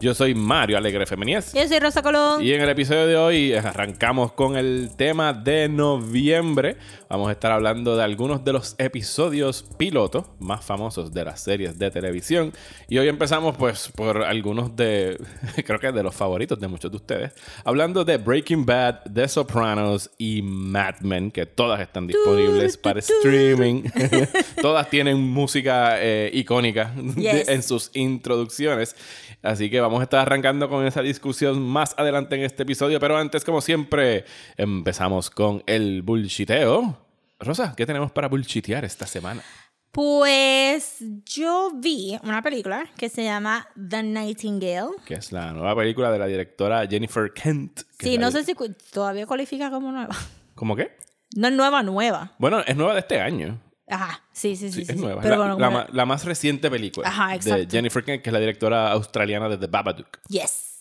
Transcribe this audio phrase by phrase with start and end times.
[0.00, 1.52] Yo soy Mario Alegre Femenías.
[1.52, 2.42] Yo soy Rosa Colón.
[2.42, 6.78] Y en el episodio de hoy arrancamos con el tema de noviembre.
[7.10, 11.78] Vamos a estar hablando de algunos de los episodios pilotos más famosos de las series
[11.78, 12.50] de televisión.
[12.88, 15.20] Y hoy empezamos pues por algunos de,
[15.66, 17.32] creo que de los favoritos de muchos de ustedes.
[17.62, 23.82] Hablando de Breaking Bad, The Sopranos y Mad Men, que todas están disponibles para streaming.
[24.62, 27.48] todas tienen música eh, icónica Yes.
[27.48, 28.96] en sus introducciones.
[29.42, 33.00] Así que vamos a estar arrancando con esa discusión más adelante en este episodio.
[33.00, 34.24] Pero antes, como siempre,
[34.56, 36.96] empezamos con el bullshiteo.
[37.40, 39.42] Rosa, ¿qué tenemos para bullshitear esta semana?
[39.90, 44.90] Pues yo vi una película que se llama The Nightingale.
[45.04, 47.80] Que es la nueva película de la directora Jennifer Kent.
[47.98, 48.54] Sí, no sé si
[48.92, 50.14] todavía cualifica como nueva.
[50.54, 50.92] ¿Cómo qué?
[51.34, 52.34] No es nueva, nueva.
[52.38, 53.58] Bueno, es nueva de este año.
[53.90, 54.92] Ajá, sí, sí, Sí, sí.
[54.92, 55.02] es sí.
[55.02, 55.20] nueva.
[55.20, 57.66] Pero la, bueno, la ma- la más reciente película Ajá, de.
[57.70, 60.18] Jennifer Kent, que es la directora australiana de The Babadook.
[60.28, 60.80] Yes.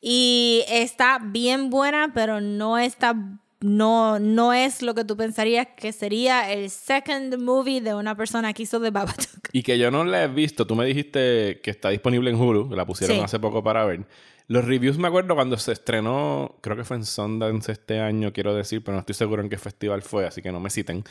[0.00, 3.14] Y está bien buena, pero no está
[3.60, 8.52] no no es lo que tú pensarías que sería el second movie de una persona
[8.52, 9.48] que hizo The Babadook.
[9.52, 10.66] Y que yo no la he visto.
[10.66, 13.22] Tú me dijiste que está disponible en Hulu, que la pusieron Sí.
[13.22, 14.04] hace poco para ver.
[14.48, 18.52] Los reviews me acuerdo cuando se estrenó, creo que fue en Sundance este año, quiero
[18.54, 21.04] decir, pero no estoy seguro en qué festival fue, así que no me citen.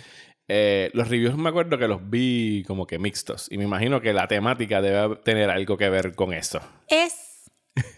[0.54, 3.48] Eh, los reviews me acuerdo que los vi como que mixtos.
[3.50, 6.60] Y me imagino que la temática debe tener algo que ver con eso.
[6.90, 7.50] es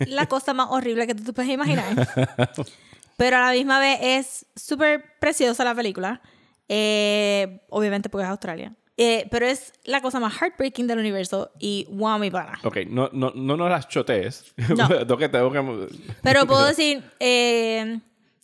[0.06, 1.86] la cosa más horrible que tú te puedes imaginar.
[3.18, 6.22] Pero a la misma vez es súper preciosa la película.
[6.70, 8.76] Eh, obviamente porque es Australia.
[8.96, 12.60] Eh, pero es la cosa más heartbreaking del universo y wow, mi pana.
[12.64, 14.54] Ok, no, no, no nos las chotees.
[14.78, 14.88] No.
[16.22, 18.00] Pero puedo decir, eh,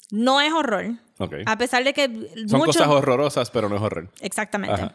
[0.10, 0.96] no es horror.
[1.46, 2.06] A pesar de que
[2.48, 4.10] Son muchos- cosas horrorosas, pero no es horror.
[4.22, 4.92] Exactamente.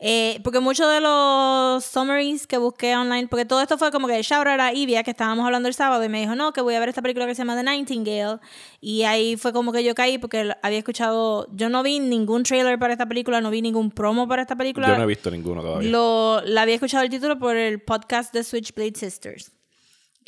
[0.00, 4.22] Eh, porque muchos de los summaries que busqué online, porque todo esto fue como que
[4.22, 6.76] shout out a Ivia, que estábamos hablando el sábado, y me dijo, no, que voy
[6.76, 8.38] a ver esta película que se llama The Nightingale.
[8.80, 12.78] Y ahí fue como que yo caí, porque había escuchado, yo no vi ningún trailer
[12.78, 14.86] para esta película, no vi ningún promo para esta película.
[14.86, 15.90] Yo no he visto ninguno todavía.
[15.90, 19.50] Lo, la había escuchado el título por el podcast de Switchblade Sisters.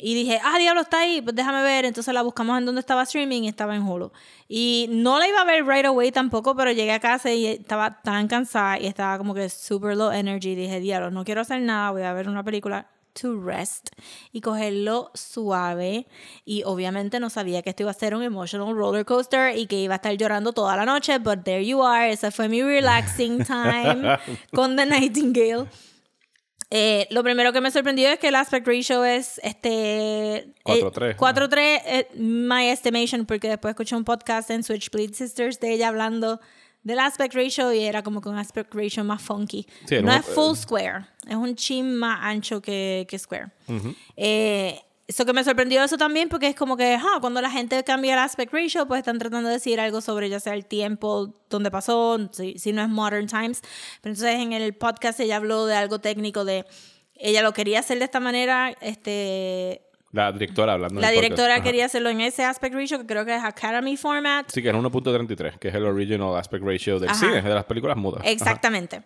[0.01, 1.85] Y dije, ah, diablo, está ahí, pues déjame ver.
[1.85, 4.11] Entonces la buscamos en donde estaba streaming y estaba en Hulu.
[4.47, 8.01] Y no la iba a ver right away tampoco, pero llegué a casa y estaba
[8.01, 10.55] tan cansada y estaba como que super low energy.
[10.55, 13.89] Dije, diablo, no quiero hacer nada, voy a ver una película to rest
[14.31, 16.07] y cogerlo suave.
[16.45, 19.77] Y obviamente no sabía que esto iba a ser un emotional roller coaster y que
[19.77, 22.11] iba a estar llorando toda la noche, but there you are.
[22.11, 24.17] Esa fue mi relaxing time
[24.53, 25.67] con The Nightingale.
[26.73, 31.11] Eh, lo primero que me sorprendió es que el aspect ratio es este 4:3.
[31.11, 35.89] eh, 4:3 eh, my estimation porque después escuché un podcast en Switchblade Sisters de ella
[35.89, 36.39] hablando
[36.83, 39.67] del aspect ratio y era como que un aspect ratio más funky.
[39.85, 43.47] Sí, no no, es full square, es un chin más ancho que, que square.
[44.15, 44.79] Eh,
[45.11, 48.13] eso que me sorprendió eso también porque es como que ah, cuando la gente cambia
[48.13, 51.69] el aspect ratio pues están tratando de decir algo sobre ya sea el tiempo donde
[51.69, 53.61] pasó, si, si no es modern times.
[54.01, 56.65] Pero entonces en el podcast ella habló de algo técnico de
[57.15, 60.99] ella lo quería hacer de esta manera, este La directora hablando.
[60.99, 64.49] la directora quería hacerlo en ese aspect ratio que creo que es Academy format.
[64.51, 67.19] Sí, que es 1.33, que es el original aspect ratio del Ajá.
[67.19, 68.21] cine, de las películas mudas.
[68.21, 68.29] Ajá.
[68.29, 69.03] Exactamente.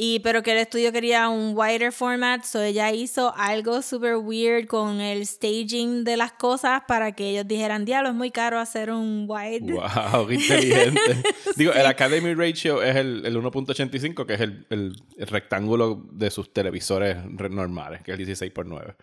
[0.00, 4.66] Y pero que el estudio quería un wider format, so ella hizo algo super weird
[4.66, 8.90] con el staging de las cosas para que ellos dijeran, diablo, es muy caro hacer
[8.92, 9.72] un wide.
[9.72, 11.00] Wow, qué inteligente.
[11.56, 16.30] Digo, el Academy Ratio es el, el 1.85, que es el, el- el rectángulo de
[16.30, 18.94] sus televisores re- normales, que es el 16 por 9.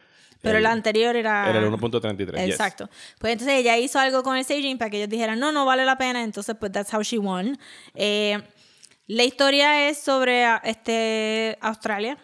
[0.46, 1.50] Pero el, la anterior era...
[1.50, 2.46] Era el 1.33.
[2.46, 2.50] yes.
[2.52, 2.90] Exacto.
[3.20, 5.84] Pues entonces ella hizo algo con el staging para que ellos dijeran, no, no vale
[5.84, 6.24] la pena.
[6.24, 7.58] Entonces, pues that's how she won.
[7.94, 8.40] Eh,
[9.08, 12.18] la historia es sobre ah, este, Australia.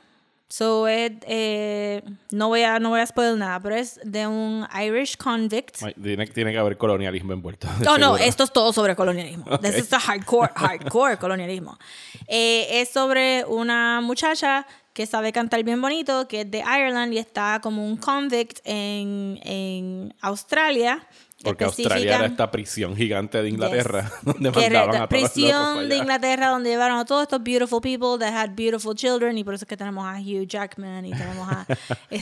[0.51, 4.67] So, es, eh, no, voy a, no voy a spoiler nada, pero es de un
[4.85, 5.81] Irish convict.
[5.81, 7.69] Ay, Tiene, tiene que haber colonialismo envuelto.
[7.85, 9.45] No, no, esto es todo sobre colonialismo.
[9.61, 11.79] This is the hardcore, hardcore colonialismo.
[12.27, 17.17] Eh, es sobre una muchacha que sabe cantar bien bonito, que es de Ireland y
[17.17, 21.07] está como un convict en, en Australia.
[21.43, 25.97] Porque Australia era esta prisión gigante de Inglaterra, donde que mandaban a todos prisión de.
[25.97, 29.65] Inglaterra donde llevaron a todos estos beautiful people that had beautiful children y por eso
[29.65, 31.65] es que tenemos a Hugh Jackman y tenemos a,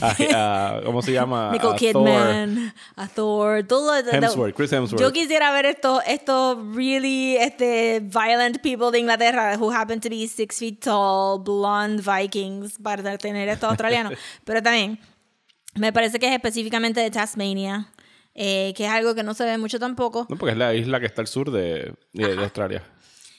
[0.00, 1.50] A- a- ¿Cómo se llama?
[1.52, 5.00] Nicole A Kidman, a Thor, todo Hemsworth, Chris Hemsworth.
[5.02, 10.26] Yo quisiera ver estos estos really este violent people de Inglaterra who happen to be
[10.28, 14.14] six feet tall, blonde Vikings para tener estos australianos,
[14.44, 14.98] pero también
[15.74, 17.86] me parece que es específicamente de Tasmania.
[18.42, 20.26] Eh, que es algo que no se ve mucho tampoco.
[20.30, 22.82] No, porque es la isla que está al sur de, de- de Australia.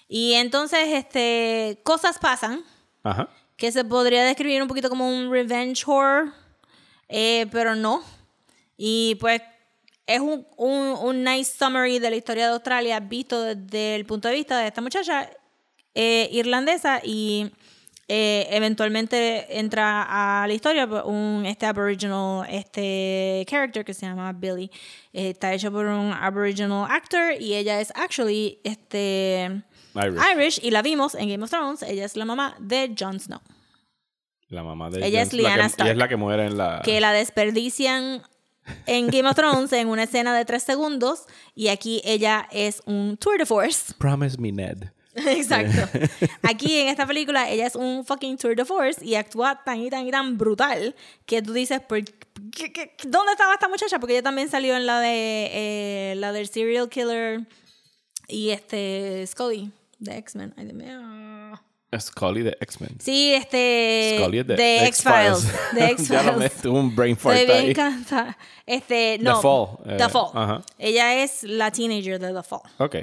[0.07, 2.61] Y entonces, este, cosas pasan
[3.01, 3.27] Ajá.
[3.57, 6.31] que se podría describir un poquito como un revenge horror,
[7.09, 8.03] eh, pero no.
[8.77, 9.41] Y pues
[10.05, 14.27] es un, un, un nice summary de la historia de Australia visto desde el punto
[14.27, 15.29] de vista de esta muchacha
[15.95, 17.51] eh, irlandesa y
[18.13, 24.69] eh, eventualmente entra a la historia un este aboriginal este character que se llama Billy
[25.13, 29.63] Eh, está hecho por un aboriginal actor y ella es actually este
[29.95, 30.19] Irish.
[30.35, 31.83] Irish y la vimos en Game of Thrones.
[31.83, 33.39] Ella es la mamá de Jon Snow.
[34.49, 35.85] La mamá de Ella es Jon- la Lyanna Stark.
[35.87, 36.81] Ella es la que muere en la...
[36.83, 38.23] Que la desperdician
[38.87, 41.23] en Game of Thrones en una escena de tres segundos.
[41.55, 43.93] Y aquí ella es un tour de force.
[43.97, 44.91] Promise me, Ned.
[45.27, 45.99] Exacto.
[46.43, 49.89] Aquí en esta película ella es un fucking tour de force y actúa tan y
[49.89, 53.99] tan y tan brutal que tú dices, ¿por qué- qué- ¿dónde estaba esta muchacha?
[53.99, 57.41] Porque ella también salió en la de eh, la del serial killer
[58.27, 60.53] y este Scully de X-Men.
[60.57, 61.59] Ay, mío.
[61.99, 62.95] Scully de X-Men.
[63.01, 64.15] Sí, este.
[64.17, 65.43] Scully de, de X-Files.
[65.73, 66.65] De ya no me X-Files.
[66.73, 68.37] un brain fart Estoy bien cansada.
[68.65, 69.41] Este, no.
[69.41, 70.29] Fall, eh, The Fall.
[70.33, 70.61] ajá.
[70.77, 72.61] Ella es la teenager de The Fall.
[72.77, 72.95] Ok.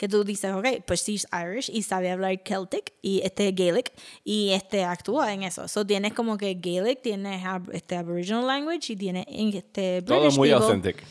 [0.00, 3.92] Que tú dices, ok, pues sí es Irish y sabe hablar Celtic y este Gaelic
[4.24, 5.68] y este actúa en eso.
[5.68, 10.38] So tienes como que Gaelic, tienes ab- este Aboriginal language y tienes este Todo British
[10.38, 10.64] muy people.
[10.64, 11.04] authentic.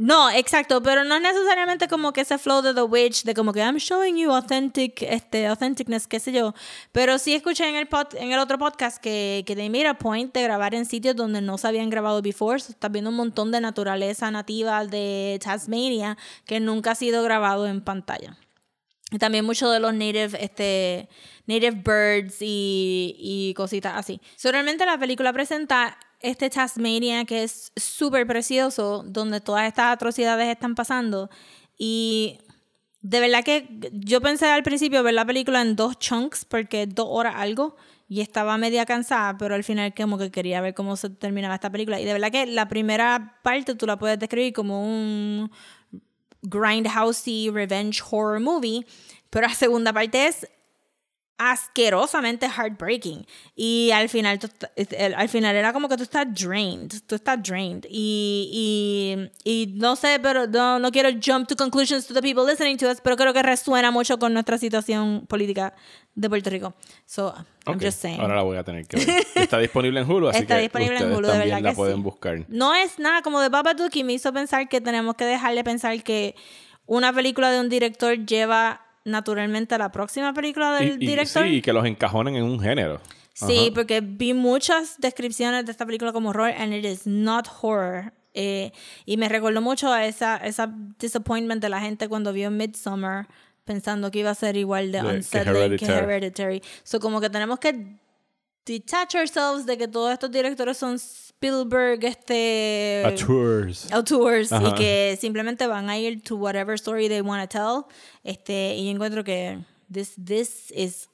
[0.00, 3.52] No, exacto, pero no es necesariamente como que ese flow de The Witch, de como
[3.52, 6.54] que I'm showing you authentic, este, authenticness, qué sé yo.
[6.92, 9.98] Pero sí escuché en el, pod- en el otro podcast que, que they made a
[9.98, 12.60] point de grabar en sitios donde no se habían grabado before.
[12.60, 16.16] So, estás viendo un montón de naturaleza nativa de Tasmania
[16.46, 18.36] que nunca ha sido grabado en pantalla.
[19.10, 21.08] Y también mucho de los native, este,
[21.46, 24.20] native birds y, y cositas así.
[24.36, 30.48] So, realmente la película presenta este Tasmania que es súper precioso, donde todas estas atrocidades
[30.48, 31.30] están pasando.
[31.76, 32.38] Y
[33.00, 37.06] de verdad que yo pensé al principio ver la película en dos chunks, porque dos
[37.08, 37.76] horas algo,
[38.08, 41.70] y estaba media cansada, pero al final como que quería ver cómo se terminaba esta
[41.70, 42.00] película.
[42.00, 45.50] Y de verdad que la primera parte tú la puedes describir como un
[46.42, 48.86] grindhousey revenge horror movie,
[49.30, 50.48] pero la segunda parte es
[51.38, 53.24] asquerosamente heartbreaking
[53.54, 54.48] y al final tú
[55.16, 59.94] al final era como que tú estás drained tú estás drained y, y, y no
[59.96, 63.16] sé pero no, no quiero jump to conclusions to the people listening to us pero
[63.16, 65.74] creo que resuena mucho con nuestra situación política
[66.16, 66.74] de Puerto Rico
[67.06, 67.32] so
[67.66, 69.26] I'm Ok, just saying Ahora la voy a tener que ver.
[69.34, 71.70] Está disponible en Hulu, así Está que disponible en ustedes Hulu, de también verdad la
[71.70, 72.02] que pueden sí.
[72.02, 72.44] buscar.
[72.48, 76.02] No es nada como de Babadook y me hizo pensar que tenemos que dejarle pensar
[76.02, 76.34] que
[76.86, 81.44] una película de un director lleva naturalmente a la próxima película del Y, y- director.
[81.44, 83.00] sí, y que los encajonen en un género.
[83.34, 83.74] Sí, Ajá.
[83.74, 88.12] porque vi muchas descripciones de esta película como horror and it is not horror.
[88.34, 88.72] Eh,
[89.06, 93.26] y me recordó mucho a esa, esa disappointment de la gente cuando vio Midsommar
[93.64, 96.04] pensando que iba a ser igual de De- que unsettling que Hereditary.
[96.14, 96.62] Hereditary.
[96.84, 97.96] So como que tenemos que
[98.66, 100.98] detach ourselves de que todos estos directores son
[101.40, 103.02] Spielberg, este...
[103.06, 103.92] A tours.
[103.92, 107.84] auteurs y que simplemente van a ir to whatever story they want to tell.
[108.24, 109.58] Este, y yo encuentro que
[109.92, 111.08] this, this is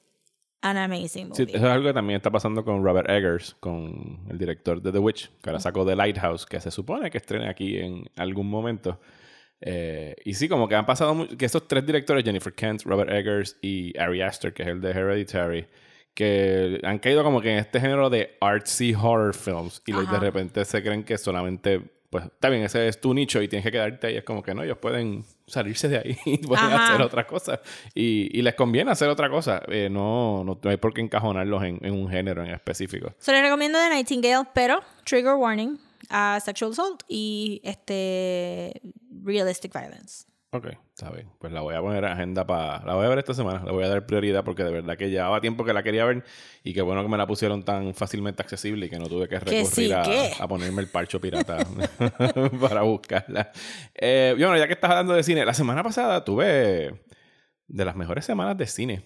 [0.62, 1.56] an amazing Sí, movie.
[1.56, 4.98] eso es algo que también está pasando con Robert Eggers, con el director de The
[4.98, 8.98] Witch, que ahora sacó The Lighthouse, que se supone que estrene aquí en algún momento.
[9.60, 13.58] Eh, y sí, como que han pasado que estos tres directores, Jennifer Kent, Robert Eggers
[13.60, 15.66] y Ari Aster, que es el de Hereditary,
[16.14, 20.64] que han caído como que en este género de artsy horror films y de repente
[20.64, 24.06] se creen que solamente, pues está bien, ese es tu nicho y tienes que quedarte
[24.06, 24.16] ahí.
[24.16, 26.86] Es como que no, ellos pueden salirse de ahí y pueden Ajá.
[26.86, 27.60] hacer otra cosa.
[27.94, 29.62] Y, y les conviene hacer otra cosa.
[29.68, 33.12] Eh, no, no, no hay por qué encajonarlos en, en un género en específico.
[33.18, 35.78] Se les recomiendo The Nightingale, pero trigger warning
[36.10, 38.80] a sexual assault y este
[39.24, 40.26] realistic violence.
[40.54, 41.28] Ok, está bien.
[41.40, 42.84] Pues la voy a poner en agenda para...
[42.86, 43.64] La voy a ver esta semana.
[43.64, 46.22] La voy a dar prioridad porque de verdad que llevaba tiempo que la quería ver
[46.62, 49.40] y qué bueno que me la pusieron tan fácilmente accesible y que no tuve que
[49.40, 50.04] recurrir sí, a,
[50.38, 51.58] a ponerme el parcho pirata
[52.60, 53.50] para buscarla.
[53.96, 57.02] Eh, bueno, ya que estás hablando de cine, la semana pasada tuve
[57.66, 59.02] de las mejores semanas de cine.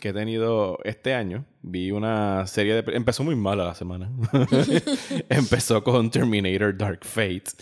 [0.00, 1.44] que he tenido este año.
[1.62, 2.96] Vi una serie de...
[2.96, 4.10] Empezó muy mala la semana.
[5.28, 7.52] Empezó con Terminator Dark Fate.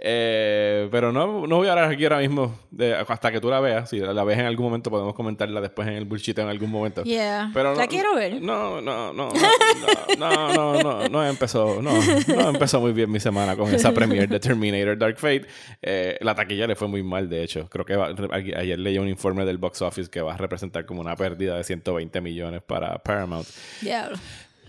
[0.00, 3.58] Eh, pero no, no voy a hablar aquí ahora mismo de- hasta que tú la
[3.58, 3.90] veas.
[3.90, 7.02] Si la ves en algún momento, podemos comentarla después en el bullshit en algún momento.
[7.02, 7.50] Yeah.
[7.52, 8.40] Pero la no- quiero ver.
[8.40, 9.32] No, no, no,
[10.18, 11.92] no, no, no, no, empezó, no,
[12.28, 15.46] no empezó muy bien mi semana con esa premiere de Terminator Dark Fate.
[15.82, 17.68] Eh, la taquilla le fue muy mal, de hecho.
[17.68, 21.00] Creo que va- ayer leí un informe del box office que va a representar como
[21.00, 23.46] una pérdida de 120 millones para Paramount.
[23.82, 24.10] Yeah.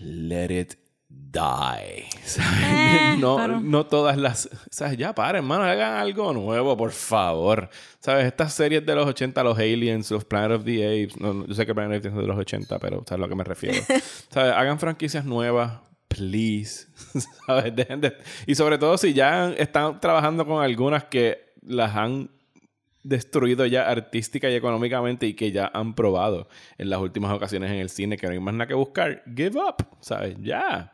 [0.00, 0.74] Let it
[1.10, 2.06] die.
[2.62, 4.48] Eh, no, no todas las.
[4.70, 4.96] ¿Sabes?
[4.96, 7.68] Ya para, hermano, hagan algo nuevo, por favor.
[7.98, 8.26] ¿Sabes?
[8.26, 11.20] Estas series de los 80, los Aliens, los Planet of the Apes.
[11.20, 13.16] no, yo sé que Planet of the Apes es de los 80, pero ¿sabes a
[13.18, 13.82] lo que me refiero?
[14.30, 14.54] ¿Sabes?
[14.54, 15.80] Hagan franquicias nuevas.
[16.08, 16.86] Please.
[17.46, 17.74] ¿Sabes?
[17.74, 22.30] Dejen de- Y sobre todo si ya están trabajando con algunas que las han
[23.02, 27.78] destruido ya artística y económicamente y que han han probado en las últimas ocasiones en
[27.78, 30.36] el cine que no hay más nada que buscar, give up, ¿sabes?
[30.40, 30.92] Ya.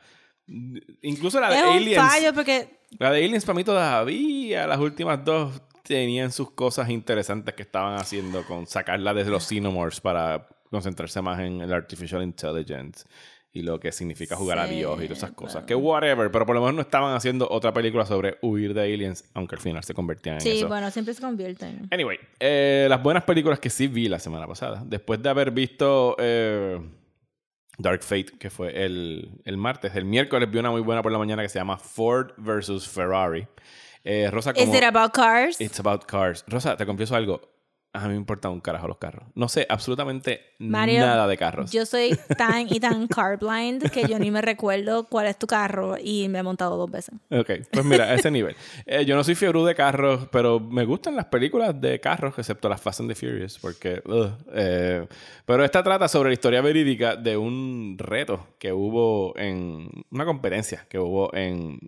[1.03, 1.97] Incluso la de Es un Aliens.
[2.13, 7.55] fallo porque La de Aliens para mí todavía, las últimas dos tenían sus cosas interesantes
[7.55, 13.05] que estaban haciendo con sacarla desde los Xenomorphs para concentrarse más en el Artificial Intelligence
[13.53, 15.65] y lo que significa jugar a Sí, Dios y todas esas cosas.
[15.65, 19.25] Que whatever, pero por lo menos no estaban haciendo otra película sobre huir de aliens,
[19.35, 20.69] aunque al final se convertían en sí, eso.
[20.69, 21.89] bueno, siempre se convierten.
[21.91, 24.83] Anyway, eh, las buenas películas que sí vi la semana pasada.
[24.85, 26.79] Después de haber visto eh,
[27.79, 31.19] Dark Fate, que fue el, el martes, el miércoles vi una muy buena por la
[31.19, 33.47] mañana que se llama Ford versus Ferrari.
[34.05, 34.77] Eh, Rosa, Is como...
[34.77, 35.61] it about cars?
[35.61, 36.45] It's about cars.
[36.47, 37.41] Rosa, te confieso algo.
[37.97, 39.25] A mí me importa un carajo los carros.
[39.35, 41.73] No sé absolutamente Mario, nada de carros.
[41.73, 45.47] Yo soy tan y tan car blind que yo ni me recuerdo cuál es tu
[45.47, 47.15] carro y me he montado dos veces.
[47.31, 48.57] Ok, pues mira, a ese nivel.
[48.85, 52.69] Eh, yo no soy fiebre de carros, pero me gustan las películas de carros, excepto
[52.69, 54.03] las Fast and the Furious, porque...
[54.05, 55.07] ugh, eh,
[55.45, 59.89] pero esta trata sobre la historia verídica de un reto que hubo en...
[60.11, 61.79] Una competencia que hubo en,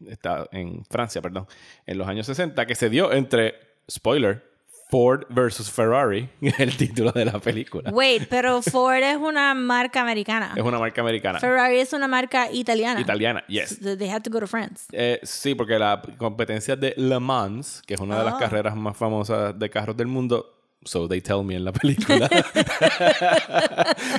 [0.53, 1.47] en Francia, perdón,
[1.87, 3.55] en los años 60, que se dio entre,
[3.91, 4.49] spoiler,
[4.91, 7.91] Ford versus Ferrari, el título de la película.
[7.91, 10.53] Wait, pero Ford es una marca americana.
[10.57, 11.39] Es una marca americana.
[11.41, 13.01] Ferrari es una marca italiana.
[13.01, 13.79] Italiana, yes.
[13.83, 14.87] So They had to go to France.
[14.93, 18.39] Eh, sí, porque la competencia de Le Mans, que es una de las Ah.
[18.39, 22.29] carreras más famosas de carros del mundo, so they tell me en la película.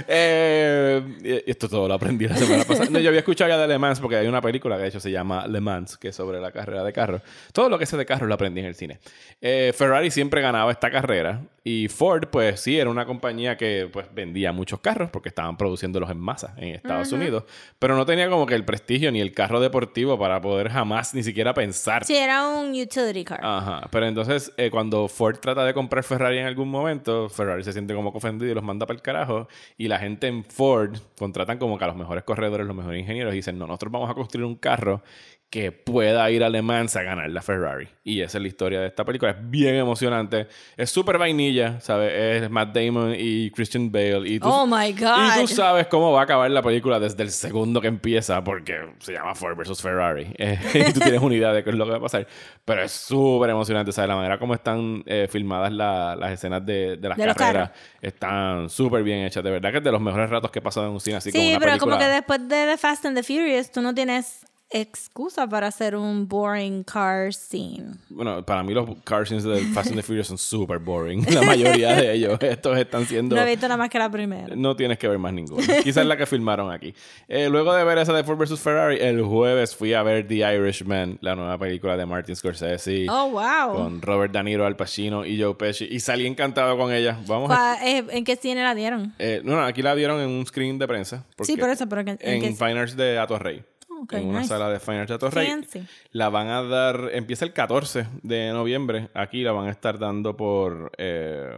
[0.07, 2.89] Eh, esto todo lo aprendí la semana pasada.
[2.89, 4.99] No, yo había escuchado ya de Le Mans porque hay una película que de hecho
[4.99, 7.21] se llama Le Mans, que es sobre la carrera de carros.
[7.53, 8.99] Todo lo que sé de carros lo aprendí en el cine.
[9.41, 14.07] Eh, Ferrari siempre ganaba esta carrera y Ford, pues sí, era una compañía que pues
[14.13, 17.43] vendía muchos carros porque estaban produciéndolos en masa en Estados Unidos,
[17.77, 21.23] pero no tenía como que el prestigio ni el carro deportivo para poder jamás ni
[21.23, 23.39] siquiera pensar Sí, era un utility car.
[23.43, 27.73] Ajá, pero entonces eh, cuando Ford trata de comprar Ferrari en algún momento, Ferrari se
[27.73, 29.47] siente como ofendido y los manda para el carajo.
[29.77, 33.33] Y la gente en Ford contratan como que a los mejores corredores, los mejores ingenieros
[33.33, 35.01] y dicen, no, nosotros vamos a construir un carro
[35.49, 37.87] que pueda ir a Le Mans a ganar la Ferrari.
[38.03, 39.31] Y esa es la historia de esta película.
[39.31, 40.47] Es bien emocionante.
[40.77, 42.11] Es súper vainilla, ¿sabes?
[42.43, 44.29] Es Matt Damon y Christian Bale.
[44.29, 45.39] Y tú, Oh my y God.
[45.41, 49.13] tú sabes cómo va a acabar la película desde el segundo que empieza, porque se
[49.13, 50.27] llama Ford versus Ferrari.
[50.37, 52.27] Eh, y tú tienes una idea de qué es lo que va a pasar.
[52.63, 54.07] Pero es súper emocionante, ¿sabes?
[54.09, 58.69] La manera como están eh, filmadas la- las escenas de, de las De carreras están
[58.69, 59.43] súper bien hechas.
[59.43, 61.31] De verdad que es de los mejores ratos que he pasado en un cine así
[61.31, 61.95] como sí, una pero película.
[61.95, 65.95] como que después de The Fast and the Furious, tú no tienes excusa para hacer
[65.95, 67.95] un boring car scene.
[68.09, 71.25] Bueno, para mí los car scenes de Fast and the Furious son súper boring.
[71.33, 72.38] La mayoría de ellos.
[72.41, 73.35] Estos están siendo...
[73.35, 74.55] No he visto nada más que la primera.
[74.55, 75.63] No tienes que ver más ninguno.
[75.83, 76.93] Quizás la que filmaron aquí.
[77.27, 78.59] Eh, luego de ver esa de Ford vs.
[78.59, 83.07] Ferrari, el jueves fui a ver The Irishman, la nueva película de Martin Scorsese.
[83.09, 83.73] Oh, wow.
[83.75, 85.88] Con Robert De Niro, Al Pacino y Joe Pesci.
[85.89, 87.17] Y salí encantado con ella.
[87.27, 87.55] Vamos a...
[87.55, 89.13] ¿Cuál- eh, ¿En qué cine la dieron?
[89.19, 91.25] Eh, no, no, aquí la dieron en un screen de prensa.
[91.41, 93.63] Sí, por eso, pero ¿en- en En Fine Arts de Atorrey.
[94.11, 94.49] En una nice.
[94.49, 95.47] sala de Fine Arts de Atorrey.
[95.47, 95.87] Fancy.
[96.11, 97.09] La van a dar...
[97.13, 99.09] Empieza el 14 de noviembre.
[99.13, 100.91] Aquí la van a estar dando por...
[100.97, 101.57] Eh,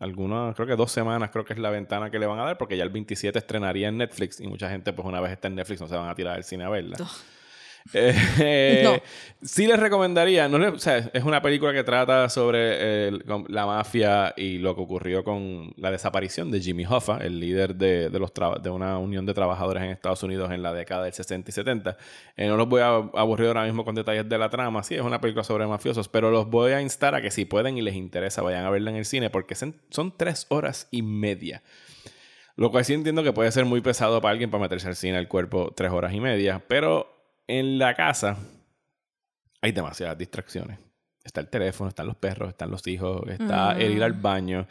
[0.00, 2.58] algunas, creo que dos semanas, creo que es la ventana que le van a dar,
[2.58, 5.54] porque ya el 27 estrenaría en Netflix y mucha gente, pues una vez está en
[5.54, 6.98] Netflix, no se van a tirar al cine a verla.
[7.92, 8.96] Eh, No.
[9.46, 13.66] Sí les recomendaría, no le- o sea, es una película que trata sobre el- la
[13.66, 18.18] mafia y lo que ocurrió con la desaparición de Jimmy Hoffa, el líder de, de
[18.18, 21.52] los de una unión de trabajadores en Estados Unidos en la década del 60 y
[21.52, 21.98] 70.
[22.38, 25.02] Eh, no los voy a aburrir ahora mismo con detalles de la trama, sí, es
[25.02, 27.96] una película sobre mafiosos, pero los voy a instar a que si pueden y les
[27.96, 31.62] interesa vayan a verla en el cine porque son, son tres horas y media.
[32.56, 35.18] Lo cual sí entiendo que puede ser muy pesado para alguien para meterse al cine
[35.18, 37.10] al cuerpo tres horas y media, pero
[37.46, 38.36] en la casa
[39.60, 40.78] hay demasiadas distracciones.
[41.22, 44.66] Está el teléfono, están los perros, están los hijos, está el ir al baño.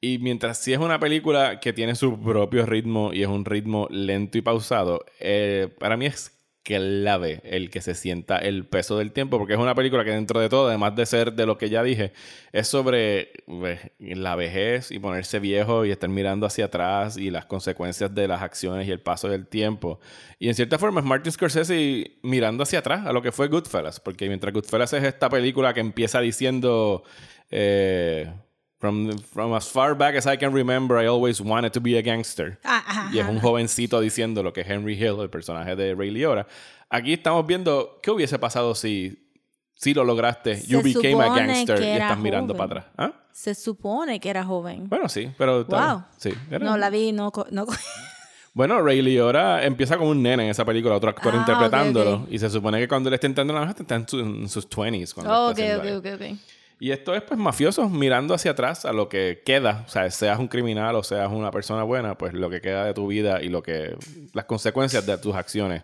[0.00, 3.86] Y mientras sí es una película que tiene su propio ritmo y es un ritmo
[3.90, 9.12] lento y pausado, eh, para mí es clave el que se sienta el peso del
[9.12, 11.70] tiempo, porque es una película que dentro de todo, además de ser de lo que
[11.70, 12.12] ya dije,
[12.52, 17.46] es sobre pues, la vejez y ponerse viejo y estar mirando hacia atrás y las
[17.46, 20.00] consecuencias de las acciones y el paso del tiempo.
[20.38, 24.00] Y en cierta forma es Martin Scorsese mirando hacia atrás a lo que fue Goodfellas,
[24.00, 27.04] porque mientras Goodfellas es esta película que empieza diciendo...
[27.50, 28.30] Eh,
[28.80, 32.02] From, from as far back as I can remember, I always wanted to be a
[32.02, 32.58] gangster.
[32.64, 35.94] Ah, ajá, y es un jovencito diciendo lo que es Henry Hill, el personaje de
[35.94, 36.46] Ray Liotta.
[36.88, 39.28] Aquí estamos viendo qué hubiese pasado si,
[39.74, 40.56] si lo lograste.
[40.56, 42.68] Se you became a gangster y estás mirando joven.
[42.68, 42.94] para atrás.
[42.96, 43.12] ¿Ah?
[43.32, 44.88] Se supone que era joven.
[44.88, 45.62] Bueno, sí, pero...
[45.66, 46.02] wow.
[46.16, 47.30] Sí, era- No la vi, no.
[47.50, 47.66] no
[48.54, 52.14] Bueno, Ray Liotta empieza como un nene en esa película, otro actor Ah, interpretándolo.
[52.14, 52.32] ok, ok.
[52.32, 54.66] Y se supone que cuando él está entrando en la está en, su- en sus
[54.68, 55.12] 20s.
[55.14, 56.38] Cuando Oh, está ok, ok, ok, ok.
[56.80, 60.38] Y esto es pues mafiosos mirando hacia atrás a lo que queda, o sea, seas
[60.38, 63.48] un criminal o seas una persona buena, pues lo que queda de tu vida y
[63.50, 63.94] lo que
[64.32, 65.82] las consecuencias de tus acciones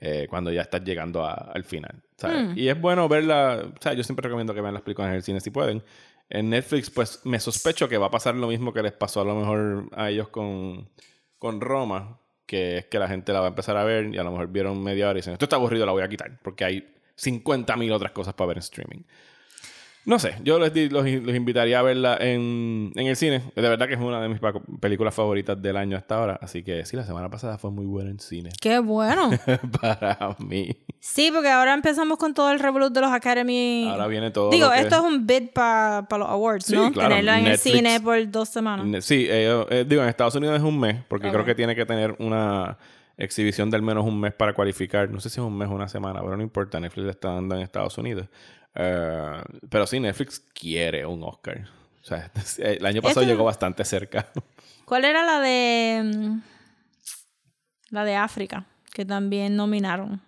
[0.00, 2.02] eh, cuando ya estás llegando a- al final.
[2.16, 2.56] ¿sabes?
[2.56, 5.22] Y es bueno verla, o sea, yo siempre recomiendo que vean las películas en el
[5.22, 5.82] cine si pueden.
[6.30, 9.24] En Netflix, pues me sospecho que va a pasar lo mismo que les pasó a
[9.24, 10.88] lo mejor a ellos con,
[11.38, 14.22] con Roma, que es que la gente la va a empezar a ver y a
[14.22, 16.64] lo mejor vieron media hora y dicen, esto está aburrido, la voy a quitar, porque
[16.64, 19.02] hay 50.000 otras cosas para ver en streaming.
[20.08, 23.42] No sé, yo les, los, los invitaría a verla en, en el cine.
[23.54, 24.40] De verdad que es una de mis
[24.80, 26.38] películas favoritas del año hasta ahora.
[26.40, 28.48] Así que sí, la semana pasada fue muy buena en cine.
[28.58, 29.28] Qué bueno.
[29.82, 30.70] Para mí.
[30.98, 33.86] Sí, porque ahora empezamos con todo el revolut de los Academy.
[33.86, 34.48] Ahora viene todo.
[34.50, 36.90] Digo, esto es un bid para los awards, Sí, ¿no?
[36.90, 39.04] claro, Tenerlo en Netflix- el cine por dos semanas.
[39.04, 41.84] Sí, eh, eh, digo, en Estados Unidos es un mes, porque creo que tiene que
[41.84, 42.78] tener una
[43.18, 45.10] exhibición de al menos un mes para cualificar.
[45.10, 46.80] No sé si es un mes o una semana, pero no importa.
[46.80, 48.26] Netflix le está dando en Estados Unidos.
[48.74, 51.66] Eh, pero sí, Netflix quiere un Oscar.
[52.02, 54.28] O sea, el año pasado llegó bastante cerca.
[54.84, 56.02] ¿Cuál era la de.
[56.14, 56.40] mm,
[57.90, 58.64] La de África?
[58.92, 60.20] Que también nominaron.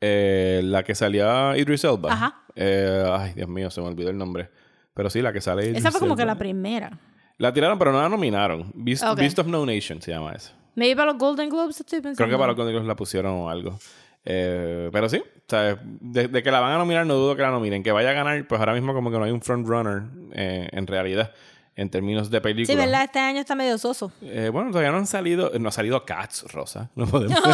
[0.00, 2.12] Eh, la que salía Idris Elba.
[2.12, 2.42] Ajá.
[2.54, 4.50] Eh, ay, Dios mío, se me olvidó el nombre.
[4.94, 6.98] Pero sí, la que sale Idris Esa fue como que la primera.
[7.38, 8.70] La tiraron, pero no la nominaron.
[8.74, 9.04] Beast.
[9.16, 10.52] Beast of No Nation se llama esa.
[10.74, 12.16] Maybe para los Golden Globes estoy pensando.
[12.16, 13.78] Creo que para los Golden Globes la pusieron o algo.
[14.24, 17.50] Eh, pero sí, o sea, de, que la van a nominar, no dudo que la
[17.50, 17.82] nominen.
[17.82, 20.86] Que vaya a ganar, pues ahora mismo como que no hay un frontrunner eh, en
[20.86, 21.32] realidad,
[21.78, 22.74] en términos de película.
[22.74, 23.04] Sí, ¿verdad?
[23.04, 24.10] Este año está medio soso.
[24.20, 26.90] Eh, bueno, todavía no han salido, no ha salido Cats, Rosa.
[26.96, 27.38] No podemos.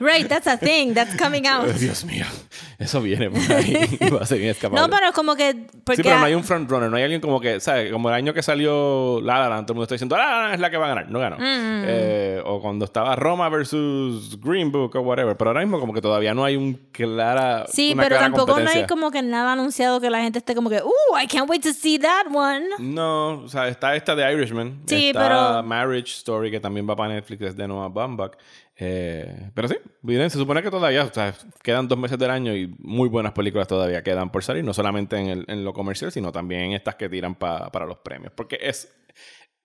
[0.00, 0.92] Right, that's a thing.
[0.92, 1.66] That's coming out.
[1.78, 2.26] Dios mío,
[2.78, 4.82] eso viene por ahí va a ser bien escapable.
[4.82, 5.66] No, pero es como que.
[5.84, 7.90] Porque Sí, pero no hay un frontrunner, no hay alguien como que, ¿sabes?
[7.90, 10.42] Como el año que salió La La Land, todo el mundo está diciendo, La La
[10.42, 11.36] Land es la que va a ganar, no ganó.
[11.36, 11.84] Mm.
[11.86, 16.02] Eh, o cuando estaba Roma versus Green Book o whatever, pero ahora mismo como que
[16.02, 19.52] todavía no hay un clara Sí, una pero clara tampoco no hay como que nada
[19.52, 22.73] anunciado que la gente esté como que, uh, I can't wait to see that one.
[22.78, 24.82] No, o sea, está esta de Irishman.
[24.86, 28.32] Sí, está pero- Marriage Story, que también va para Netflix, es de Noah Baumbach.
[28.76, 31.32] Eh, pero sí, miren, se supone que todavía, o sea,
[31.62, 35.16] quedan dos meses del año y muy buenas películas todavía quedan por salir, no solamente
[35.16, 38.32] en, el- en lo comercial, sino también en estas que tiran pa- para los premios,
[38.34, 38.92] porque es,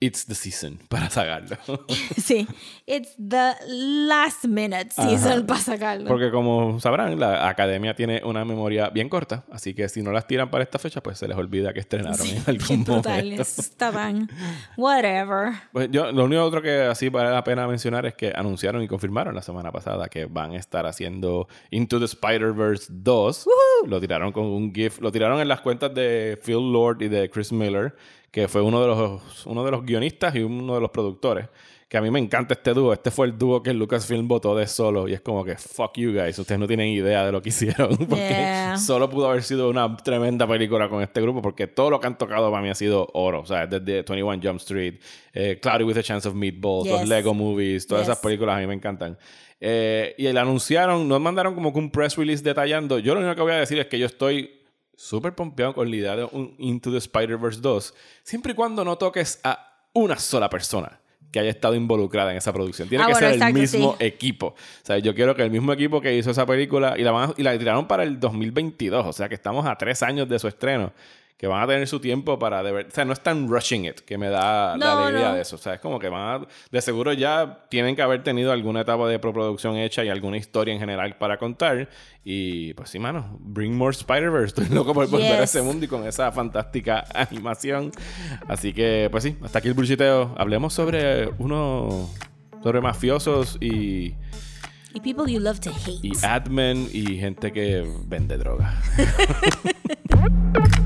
[0.01, 1.57] it's the season para sacarlo.
[2.17, 2.47] Sí.
[2.85, 6.07] It's the last minute season para sacarlo.
[6.07, 10.25] porque como sabrán, la academia tiene una memoria bien corta, así que si no las
[10.27, 13.41] tiran para esta fecha, pues se les olvida que estrenaron en algún Total, momento.
[13.43, 14.29] estaban.
[14.77, 15.53] Whatever.
[15.71, 18.87] Pues yo, lo único otro que así vale la pena mencionar es que anunciaron y
[18.87, 23.45] confirmaron la semana pasada que van a estar haciendo Into the Spider-Verse 2.
[23.87, 27.29] Lo tiraron con un GIF, lo tiraron en las cuentas de Phil Lord y de
[27.29, 27.95] Chris Miller,
[28.31, 31.47] que fue uno de los, uno de los guionistas y uno de los productores.
[31.87, 32.93] Que a mí me encanta este dúo.
[32.93, 35.07] Este fue el dúo que Lucasfilm votó de solo.
[35.07, 36.37] Y es como que, fuck you guys.
[36.37, 37.97] Ustedes no tienen idea de lo que hicieron.
[37.97, 38.77] Porque Yeah.
[38.77, 41.41] solo pudo haber sido una tremenda película con este grupo.
[41.41, 43.41] Porque todo lo que han tocado para mí ha sido oro.
[43.41, 44.99] O sea, desde 21 Jump Street,
[45.33, 47.09] eh, Cloudy with a Chance of Meatballs, los Yes.
[47.09, 48.09] Lego Movies, todas Yes.
[48.11, 49.17] esas películas a mí me encantan.
[49.59, 52.99] Eh, y le anunciaron, nos mandaron como que un press release detallando.
[52.99, 54.58] Yo lo único que voy a decir es que yo estoy
[54.99, 58.97] súper pompeado con la idea de un Into the Spider-Verse 2, siempre y cuando no
[58.97, 60.99] toques a una sola persona
[61.31, 62.89] que haya estado involucrada en esa producción.
[62.89, 64.05] Tiene Ah, que bueno, ser el exacto, mismo sí.
[64.05, 64.47] equipo.
[64.47, 67.29] O sea, yo quiero que el mismo equipo que hizo esa película y la, van
[67.29, 70.37] a- y la tiraron para el 2022, o sea que estamos a tres años de
[70.39, 70.91] su estreno,
[71.39, 74.01] que van a tener su tiempo para de ver, o sea, no están rushing it,
[74.01, 75.35] que me da la No, alegría no.
[75.35, 75.55] de eso.
[75.55, 78.81] O sea, es como que van a, de seguro ya tienen que haber tenido alguna
[78.81, 81.87] etapa de preproducción hecha y alguna historia en general para contar.
[82.25, 84.47] Y pues sí, mano, bring more Spider-Verse.
[84.61, 85.55] Estoy loco por volver a Yes.
[85.55, 87.91] ese mundo y con esa fantástica animación.
[88.49, 90.35] Así que, pues sí, hasta aquí el bullshiteo.
[90.37, 92.09] Hablemos sobre uno,
[92.61, 94.13] sobre mafiosos y,
[94.93, 96.03] Y people you love to hate.
[96.03, 98.81] y admin y gente que vende droga.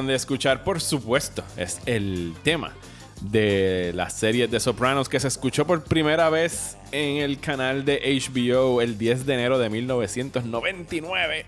[0.00, 2.72] acaban de escuchar, por supuesto, es el tema
[3.20, 8.00] de la serie de Sopranos que se escuchó por primera vez en el canal de
[8.00, 11.46] HBO el 10 de enero de 1999.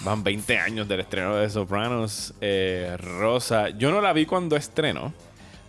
[0.00, 2.32] Van 20 años del estreno de Sopranos.
[2.40, 5.12] Eh, Rosa, yo no la vi cuando estrenó,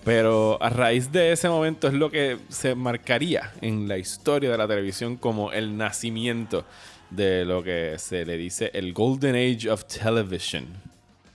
[0.05, 4.57] pero a raíz de ese momento es lo que se marcaría en la historia de
[4.57, 6.63] la televisión como el nacimiento
[7.09, 10.90] de lo que se le dice el Golden Age of Television.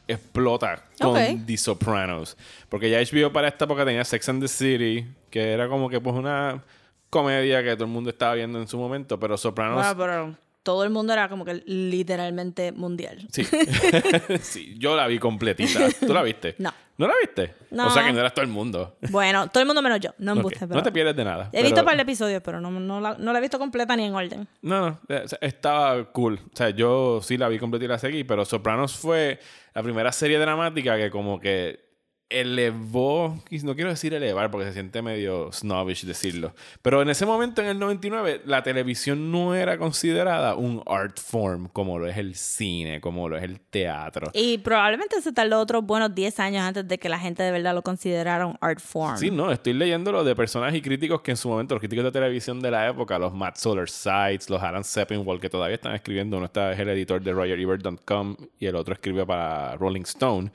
[0.09, 1.47] Explota con.
[1.47, 2.37] The Sopranos.
[2.69, 6.01] Porque ya HBO para esta época tenía Sex and the City, que era como que
[6.01, 6.63] pues una
[7.11, 9.95] comedia que todo el mundo estaba viendo en su momento, pero Sopranos...
[9.97, 10.37] Pero
[10.67, 13.25] todo el mundo era como que literalmente mundial.
[13.31, 13.45] Sí.
[14.41, 15.87] sí, yo la vi completita.
[16.05, 16.57] ¿Tú la viste?
[16.59, 16.75] No.
[16.99, 17.55] ¿No la viste?
[17.71, 17.87] No.
[17.87, 18.97] O sea que no eras todo el mundo.
[19.11, 20.11] Bueno, todo el mundo menos yo.
[20.19, 20.39] No Ok.
[20.39, 20.75] embuste, pero...
[20.75, 21.51] No te pierdes de nada.
[21.53, 23.95] He visto un par de episodios, pero no, no, la, no la he visto completa
[23.95, 24.49] ni en orden.
[24.61, 24.99] No, no,
[25.41, 26.41] estaba cool.
[26.53, 29.39] O sea, yo sí la vi completa y la seguí, pero Sopranos fue
[29.73, 31.86] la primera serie dramática que como que
[32.29, 37.63] elevó, no quiero decir elevar porque se siente medio snobbish decirlo, pero en ese momento,
[37.63, 42.35] en el 99, la televisión no era considerada un art form como lo es el
[42.35, 44.31] cine, como lo es el teatro.
[44.33, 47.75] Y probablemente se tardó otros buenos 10 años antes de que la gente de verdad
[47.75, 49.17] lo considerara un art form.
[49.17, 52.05] Sí, no, estoy leyendo lo de personas y críticos que en su momento, los críticos
[52.05, 55.95] de televisión de la época, los Matt Solar Sites, los Alan Sepinwall, que todavía están
[55.95, 60.51] escribiendo, uno está, es el editor de RogerEbert.com y el otro escribe para Rolling Stone.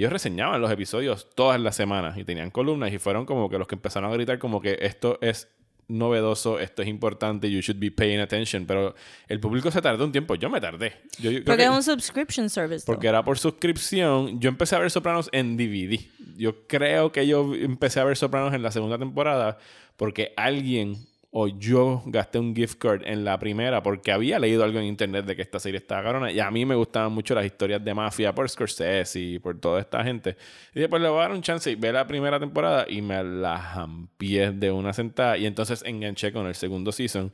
[0.00, 3.68] Ellos reseñaban los episodios todas las semanas y tenían columnas y fueron como que los
[3.68, 5.48] que empezaron a gritar como que esto es
[5.88, 8.94] novedoso, esto es importante, you should be paying attention, pero
[9.28, 10.94] el público se tardó un tiempo, yo me tardé.
[11.18, 12.86] Yo, yo creo Porque que- es un subscription service.
[12.86, 12.94] though.
[12.94, 14.40] porque era por suscripción.
[14.40, 16.00] Yo empecé a ver Sopranos en DVD.
[16.36, 19.58] Yo creo que yo empecé a ver Sopranos en la segunda temporada
[19.96, 20.94] porque alguien
[21.32, 25.24] o yo gasté un gift card en la primera porque había leído algo en internet
[25.26, 27.94] de que esta serie estaba carona y a mí me gustaban mucho las historias de
[27.94, 30.36] mafia por Scorsese y por toda esta gente.
[30.74, 33.22] Y después le voy a dar un chance y ver la primera temporada y me
[33.22, 37.32] la jampié de una sentada y entonces enganché con el segundo season.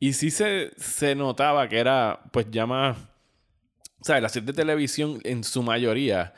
[0.00, 2.96] Y sí se, se notaba que era pues ya más
[4.04, 4.22] ¿sabes?
[4.22, 6.34] Las series de televisión en su mayoría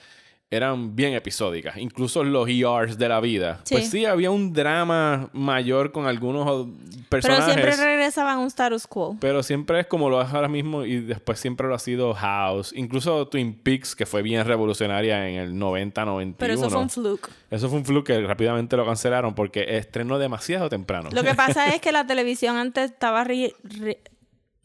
[0.48, 1.76] eran bien episódicas.
[1.76, 3.60] Incluso los ERs de la vida.
[3.64, 3.74] Sí.
[3.74, 6.68] Pues sí, había un drama mayor con algunos
[7.08, 7.44] Pero personajes.
[7.46, 9.16] siempre regresaban a un status quo.
[9.20, 12.72] Pero siempre es como lo es ahora mismo y después siempre lo ha sido House.
[12.76, 16.36] Incluso Twin Peaks, que fue bien revolucionaria en el 90-91.
[16.38, 17.28] Pero eso fue un fluke.
[17.50, 21.10] Eso fue un fluke que rápidamente lo cancelaron porque estrenó demasiado temprano.
[21.12, 23.24] Lo que pasa es que la televisión antes estaba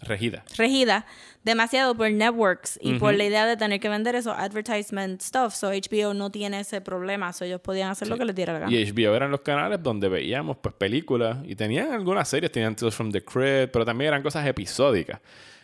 [0.04, 0.44] Regida.
[0.58, 1.06] regida
[1.44, 5.54] demasiado por networks y por la idea de tener que vender esos advertisement stuff.
[5.54, 7.34] So HBO no tiene ese problema.
[7.34, 8.72] So ellos podían hacer lo que les diera la gana.
[8.72, 12.96] Y HBO eran los canales donde veíamos pues películas y tenían algunas series, tenían Tales
[12.96, 15.20] from the Crypt, pero también eran cosas episódicas.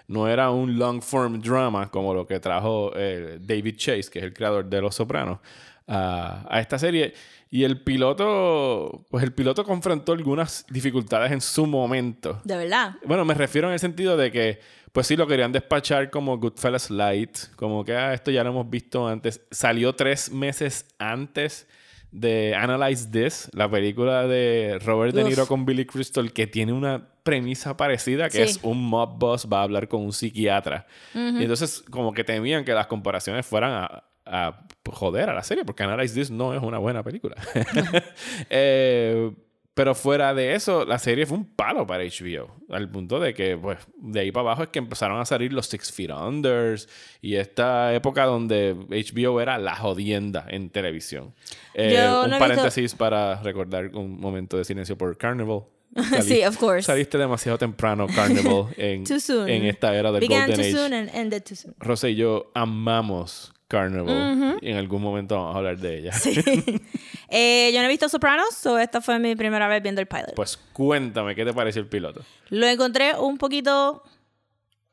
[0.08, 4.26] No era un long form drama como lo que trajo eh, David Chase, que es
[4.26, 5.40] el creador de Los Sopranos,
[5.86, 7.14] a, a esta serie.
[7.50, 12.42] Y el piloto, pues el piloto confrontó algunas dificultades en su momento.
[12.44, 12.96] De verdad.
[13.06, 14.60] Bueno, me refiero en el sentido de que,
[14.92, 18.70] pues sí, lo querían despachar como Goodfellas Light, como que ah, esto ya lo hemos
[18.70, 19.42] visto antes.
[19.52, 21.68] Salió tres meses antes
[22.12, 25.24] de Analyze This, la película de Robert De.
[25.24, 28.42] Niro con Billy Crystal, que tiene una premisa parecida, que Sí.
[28.44, 30.88] es un mob boss va a hablar con un psiquiatra.
[31.14, 35.66] Y entonces, como que temían que las comparaciones fueran a, a joder a la serie,
[35.66, 37.36] porque Analyze This no es una buena película.
[38.50, 39.32] Eh,
[39.78, 42.50] pero fuera de eso, la serie fue un palo para HBO.
[42.72, 45.68] Al punto de que, pues, de ahí para abajo es que empezaron a salir los
[45.68, 46.90] Six Feet Unders
[47.22, 51.36] y esta época donde HBO era la jodienda en televisión.
[51.76, 55.62] Eh, un no paréntesis para recordar un momento de silencio por Carnival.
[56.24, 56.82] Sí, of course.
[56.82, 59.48] Saliste demasiado temprano, Carnival, en, Too soon.
[59.48, 60.72] en esta era del Began Golden too Age.
[60.72, 61.76] soon and ended too soon.
[61.78, 64.58] Rosa y yo amamos Carnival.
[64.62, 66.12] Y en algún momento vamos a hablar de ella.
[67.30, 70.34] Eh, yo no he visto Sopranos, so esta fue mi primera vez viendo el pilot.
[70.36, 72.22] Pues cuéntame, ¿qué te pareció el piloto?
[72.50, 74.04] Lo encontré un poquito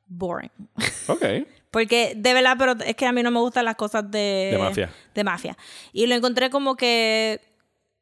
[0.06, 0.50] boring.
[1.08, 1.22] Ok.
[1.70, 4.50] Porque de verdad, pero es que a mí no me gustan las cosas de...
[4.52, 4.90] De mafia.
[5.12, 5.56] De mafia.
[5.92, 7.40] Y lo encontré como que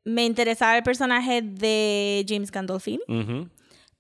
[0.05, 3.49] me interesaba el personaje de James Gandolfini, Ujú.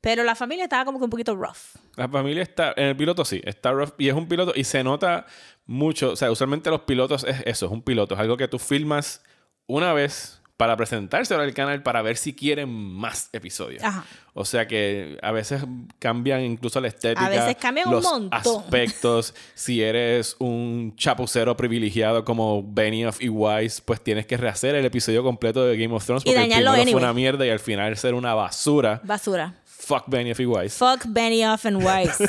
[0.00, 1.76] pero la familia estaba como que un poquito rough.
[1.96, 4.84] La familia está, en el piloto sí, está rough y es un piloto y se
[4.84, 5.26] nota
[5.64, 8.58] mucho, o sea, usualmente los pilotos es eso, es un piloto, es algo que tú
[8.58, 9.22] filmas
[9.66, 13.83] una vez para presentárselo al canal para ver si quieren más episodios.
[13.83, 14.05] Ajá.
[14.33, 15.64] O sea que a veces
[15.98, 17.27] cambian incluso la estética.
[17.27, 18.31] A veces cambian un los montón.
[18.33, 19.35] aspectos.
[19.55, 25.25] si eres un chapucero privilegiado como Benioff y Wise, pues tienes que rehacer el episodio
[25.25, 27.59] completo de Game of Thrones Y porque el dañarlo primero fue una mierda y al
[27.59, 29.01] final ser una basura.
[29.03, 29.55] Basura.
[29.84, 30.74] Fuck Benioff y Weiss.
[30.74, 32.18] Fuck Benioff and Weiss.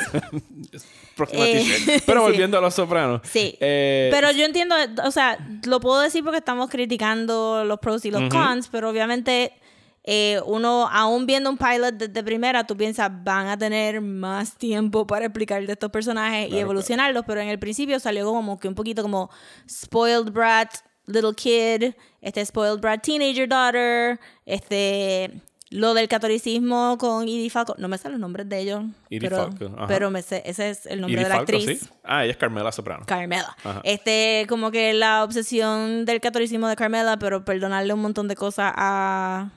[1.32, 2.02] Eh.
[2.08, 2.26] Pero sí.
[2.26, 3.22] volviendo a Los Sopranos.
[3.24, 3.56] Sí.
[3.60, 4.74] eh, pero yo entiendo,
[5.06, 9.54] o sea, lo puedo decir porque estamos criticando los pros y los cons, pero obviamente
[10.04, 15.06] eh, uno, aún viendo un pilot desde primera, tú piensas, van a tener más tiempo
[15.06, 18.68] para explicar de estos personajes y Claro, evolucionarlos, pero en el principio salió como que
[18.68, 19.30] un poquito como
[19.70, 20.74] spoiled brat,
[21.06, 25.32] little kid, este spoiled brat teenager daughter, este...
[25.74, 29.38] Lo del catolicismo con Edie Falco, no me sé los nombres de ellos, Edie pero,
[29.38, 29.88] Falco, ajá.
[29.88, 31.80] pero me sé, ese es el nombre de la Falco, actriz.
[31.82, 31.90] sí.
[32.04, 33.04] Ah, ella es Carmela Soprano.
[33.08, 33.56] Carmela.
[33.64, 33.82] Ajá.
[33.84, 38.72] Este, como que la obsesión del catolicismo de Carmela, pero perdonarle un montón de cosas
[38.76, 39.50] a.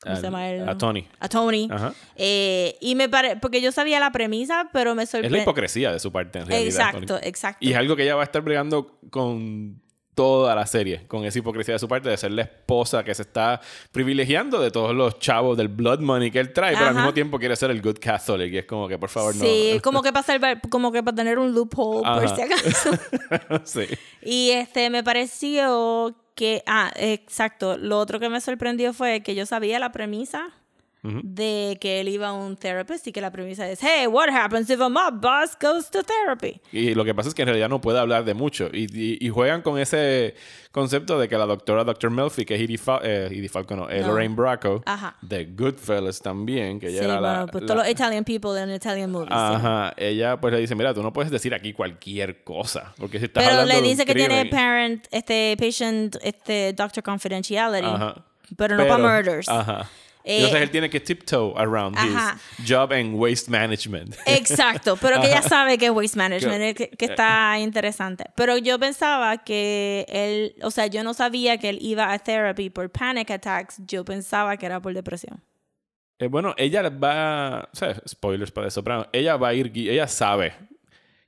[0.00, 0.68] ¿Cómo Al- se llama él?
[0.68, 1.08] a Tony.
[1.18, 1.68] A Tony.
[1.72, 1.92] Ajá.
[2.14, 3.36] Eh, y me parece.
[3.38, 5.42] Porque yo sabía la premisa, pero me Es la sorprendió.
[5.42, 6.68] hipocresía de su parte, en realidad.
[6.68, 7.20] Exacto, Tony.
[7.24, 7.58] exacto.
[7.60, 9.82] Y es algo que ella va a estar bregando con
[10.18, 13.22] toda la serie, con esa hipocresía de su parte, de ser la esposa que se
[13.22, 13.60] está
[13.92, 17.38] privilegiando de todos los chavos del blood money que él trae, pero al mismo tiempo
[17.38, 18.52] quiere ser el good Catholic.
[18.52, 19.40] Y es como que, por favor, no.
[19.40, 22.90] Sí, como que para salvar, como que para tener un loophole, por si acaso.
[23.64, 23.86] sí.
[24.20, 29.46] Y este me pareció que, ah, exacto, lo otro que me sorprendió fue que yo
[29.46, 30.52] sabía la premisa
[31.02, 34.68] de que él iba a un therapist y que la premisa es, hey, what happens
[34.68, 36.60] if a mob boss goes to therapy?
[36.72, 38.68] Y lo que pasa es que en realidad no puede hablar de mucho.
[38.72, 40.34] Y, y- y juegan con ese
[40.72, 42.10] concepto de que la doctora Dr.
[42.10, 44.08] Melfi, que es Edie, Fal- eh, Edie Falco, no, eh, No.
[44.08, 45.16] Lorraine Bracco, Ajá.
[45.22, 47.30] de Goodfellas también, que ella Sí, era la...
[47.30, 49.28] bueno, pues la- todos los Italian people en Italian movies.
[49.30, 49.34] sí.
[49.36, 53.24] Ajá, ella pues le dice, mira, tú no puedes decir aquí cualquier cosa, porque si
[53.26, 57.86] estás Pero hablando le de un dice que tiene parent, este, patient, este, doctor confidentiality.
[57.86, 58.24] Ajá.
[58.56, 59.48] Pero no para murders.
[59.48, 59.88] Ajá.
[60.28, 62.36] Eh, Entonces él tiene que tiptoe around Ajá.
[62.58, 64.14] his job en waste management.
[64.26, 68.24] Exacto, pero que ella sabe que es waste management, Que- eh, que, está interesante.
[68.36, 72.68] Pero yo pensaba que él, o sea, yo no sabía que él iba a therapy
[72.68, 75.42] por panic attacks, yo pensaba que era por depresión.
[76.18, 80.06] Eh, bueno, ella va, o sea, spoilers para The Soprano, ella va a ir, ella
[80.08, 80.52] sabe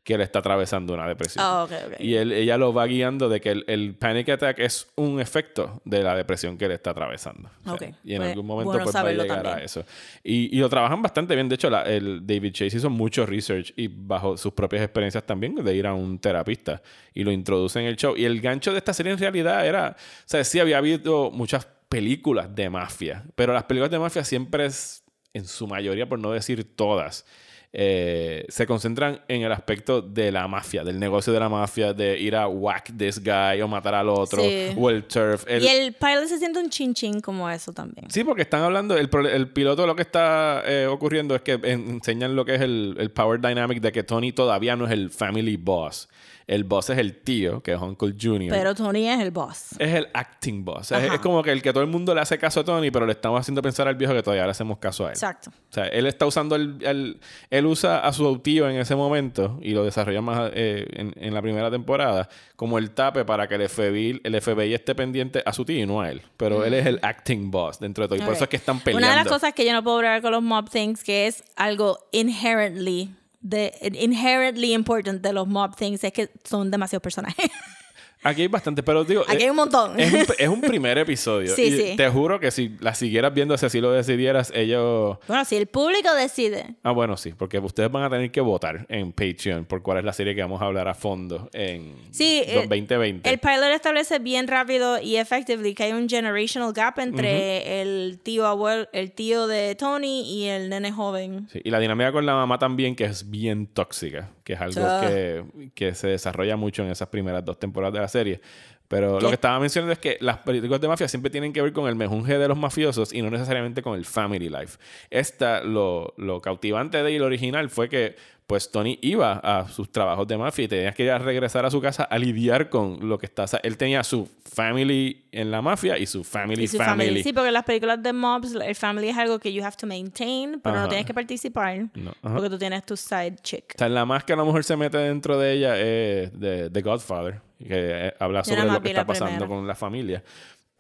[0.03, 1.45] que él está atravesando una depresión.
[1.47, 1.69] Ah.
[1.99, 5.83] Y él, ella lo va guiando de que el, el panic attack es un efecto
[5.85, 7.51] de la depresión que él está atravesando.
[7.61, 9.85] O sea, Ok, Y en pues, algún momento bueno pues, va a llegar a eso.
[10.25, 11.49] Y, y lo trabajan bastante bien.
[11.51, 15.55] De hecho, la- el David Chase hizo mucho research y bajo sus propias experiencias también
[15.55, 16.81] de ir a un terapista
[17.15, 18.17] y lo introduce en el show.
[18.17, 21.69] Y el gancho de esta serie en realidad era, o sea, sí había habido muchas
[21.91, 26.31] películas de mafia, pero las películas de mafia siempre es, en su mayoría, por no
[26.33, 27.27] decir todas,
[27.73, 32.19] eh, se concentran en el aspecto de la mafia, del negocio de la mafia, de
[32.19, 34.71] ir a whack this guy o matar al otro, Sí.
[34.77, 35.45] o el turf.
[35.47, 38.11] El- y el pilot se siente un chin chin como eso también.
[38.11, 41.89] Sí, porque están hablando, el, el piloto lo que está eh, ocurriendo es que en-
[41.91, 45.11] enseñan lo que es el, el power dynamic de que Tony todavía no es el
[45.11, 46.09] family boss.
[46.51, 48.53] El boss es el tío, que es Uncle Junior.
[48.57, 49.69] Pero Tony es el boss.
[49.79, 50.91] es el acting boss.
[50.91, 53.07] Es, es como que el que todo el mundo le hace caso a Tony, pero
[53.07, 55.13] le estamos haciendo pensar al viejo que todavía le hacemos caso a él.
[55.15, 55.51] Exacto.
[55.51, 59.59] O sea, él está usando el, el- él usa a su tío en ese momento
[59.63, 63.55] y lo desarrolla más eh, en, en la primera temporada como el tape para que
[63.55, 66.21] el FBI, el FBI esté pendiente a su tío y no a él.
[66.37, 68.19] Pero él es el acting boss dentro de todo.
[68.19, 69.07] Y por eso es que están peleando.
[69.07, 71.45] Una de las cosas que yo no puedo hablar con los mob things, que es
[71.55, 77.51] algo inherently, de, inherently important de los mob things, es que son demasiados personajes.
[78.23, 79.99] Aquí hay bastante, pero digo, Aquí eh, hay un montón.
[79.99, 81.55] es, un, es un primer episodio.
[81.55, 81.97] Sí, y sí.
[81.97, 85.19] te juro que si la siguieras viendo, si así lo decidieras, ellos...
[85.27, 86.75] Bueno, si el público decide.
[86.83, 90.05] Ah, bueno, sí, porque ustedes van a tener que votar en Patreon por cuál es
[90.05, 93.29] la serie que vamos a hablar a fondo en Sí, eh, 2020.
[93.31, 98.47] El pilot establece bien rápido y effectively que hay un generational gap entre el tío
[98.47, 101.49] abuelo, el tío de Tony y el nene joven.
[101.53, 104.81] Sí, y la dinámica con la mamá también, que es bien tóxica, que es algo
[104.85, 105.01] Ah.
[105.07, 108.41] que, que se desarrolla mucho en esas primeras dos temporadas de la serie.
[108.89, 109.23] Pero ¿Qué?
[109.23, 111.89] lo que estaba mencionando es que las películas de mafia siempre tienen que ver con
[111.89, 114.79] el mejunje de los mafiosos y no necesariamente con el family life.
[115.11, 118.17] Esta, lo, lo cautivante de el original fue que
[118.51, 121.71] pues Tony iba a sus trabajos de mafia y tenía que ir a regresar a
[121.71, 123.45] su casa a lidiar con lo que está.
[123.45, 127.05] o sea, él tenía su family en la mafia y su family Y su family.
[127.07, 127.23] family.
[127.23, 129.87] Sí, porque en las películas de mobs, el family es algo que you have to
[129.87, 130.83] maintain, pero Ajá.
[130.83, 131.87] no tienes que participar.
[131.95, 132.13] No.
[132.21, 133.75] Porque tú tienes tu side chick.
[133.77, 136.71] O sea, la más que a la mujer se mete dentro de ella es de
[136.71, 139.49] The Godfather, que eh, habla sobre lo que la está pasando primera.
[139.49, 140.23] con la familia.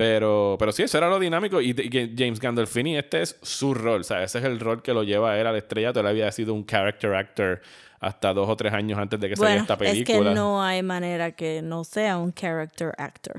[0.00, 1.60] Pero, pero sí, eso era lo dinámico.
[1.60, 4.00] Y, y James Gandolfini, este es su rol.
[4.00, 6.00] O sea, ese es el rol que lo lleva a él al estrellato.
[6.00, 7.60] Él había sido un character actor
[8.02, 10.30] hasta dos o tres años antes de que saliera Bueno, esta es película.
[10.30, 13.34] que no hay manera que no sea un character actor.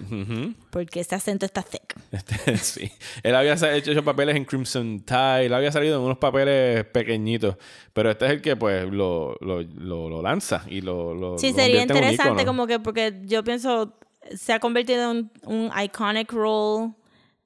[0.70, 1.96] Porque ese acento está thick.
[2.12, 2.92] Este, sí.
[3.24, 7.56] Él había hecho, hecho papeles en Crimson Tide, él había salido en unos papeles pequeñitos,
[7.92, 11.54] pero este es el que pues lo, lo, lo, lo lanza y lo, lo Sí,
[11.54, 12.46] sería convierte en un interesante ícono.
[12.46, 13.98] como que, porque yo pienso,
[14.36, 16.94] se ha convertido en un, iconic role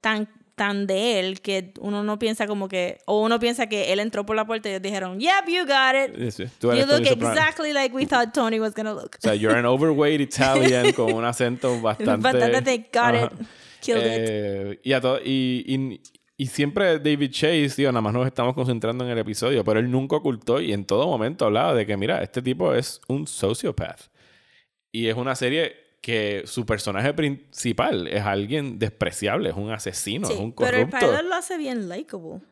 [0.00, 4.00] tan tan de él que uno no piensa como que, o uno piensa que él
[4.00, 6.32] entró por la puerta y ellos dijeron, yep, you got it.
[6.32, 6.52] Sí, sí.
[6.58, 7.30] Tú You look Soprano.
[7.30, 9.16] exactly like we thought Tony was gonna look.
[9.18, 12.22] O sea, you're an overweight Italian con un acento bastante...
[12.22, 13.46] Bastante got it,
[13.82, 14.28] killed it.
[14.28, 16.00] Eh, Y, a y, y,
[16.38, 19.90] y siempre David Chase, digo, nada más nos estamos concentrando en el episodio, pero él
[19.90, 24.08] nunca ocultó y en todo momento hablaba de que, mira, este tipo es un sociopath.
[24.90, 30.38] Y es una serie que su personaje principal es alguien despreciable, es un asesino, es
[30.38, 31.04] un pero el corrupto.
[31.04, 32.42] pilot lo hace bien likable.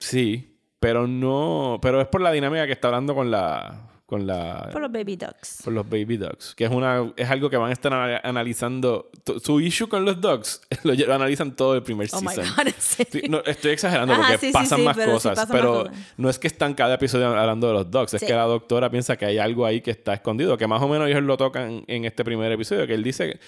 [0.00, 1.78] Sí, pero no...
[1.80, 3.93] Pero es por la dinámica que está hablando con la...
[4.06, 5.62] Con la Por los baby ducks.
[5.64, 9.10] por los baby dogs, que es una es algo que van a estar ana- analizando.
[9.42, 12.44] Su issue con los dogs lo, lo analizan todo el primer Oh my season.
[12.54, 13.20] God, ¿en serio?
[13.22, 15.84] Sí, no, estoy exagerando porque sí, pasan sí, más pero cosas, pasan pero
[16.18, 19.16] no es que están cada episodio hablando de los dogs, es que la doctora piensa
[19.16, 22.04] que hay algo ahí que está escondido, que más o menos ellos lo tocan en
[22.04, 23.40] este primer episodio, que él dice que,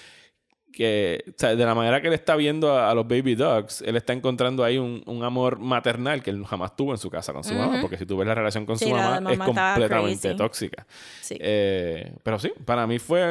[0.85, 3.95] o sea, de la manera que él está viendo a, a los baby dogs, él
[3.95, 7.43] está encontrando ahí un, un amor maternal que él jamás tuvo en su casa con
[7.43, 9.73] su mamá, porque si tú ves la relación con Sí, su mamá, es mamá estaba
[9.73, 10.37] completamente crazy.
[10.37, 10.87] tóxica.
[11.21, 11.37] Sí.
[11.39, 13.21] Eh, pero sí, para mí fue.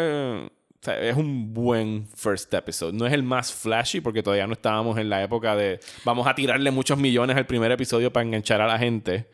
[0.45, 2.93] o sea, es un buen first episode.
[2.93, 6.35] No es el más flashy porque todavía no estábamos en la época de vamos a
[6.35, 9.29] tirarle muchos millones al primer episodio para enganchar a la gente.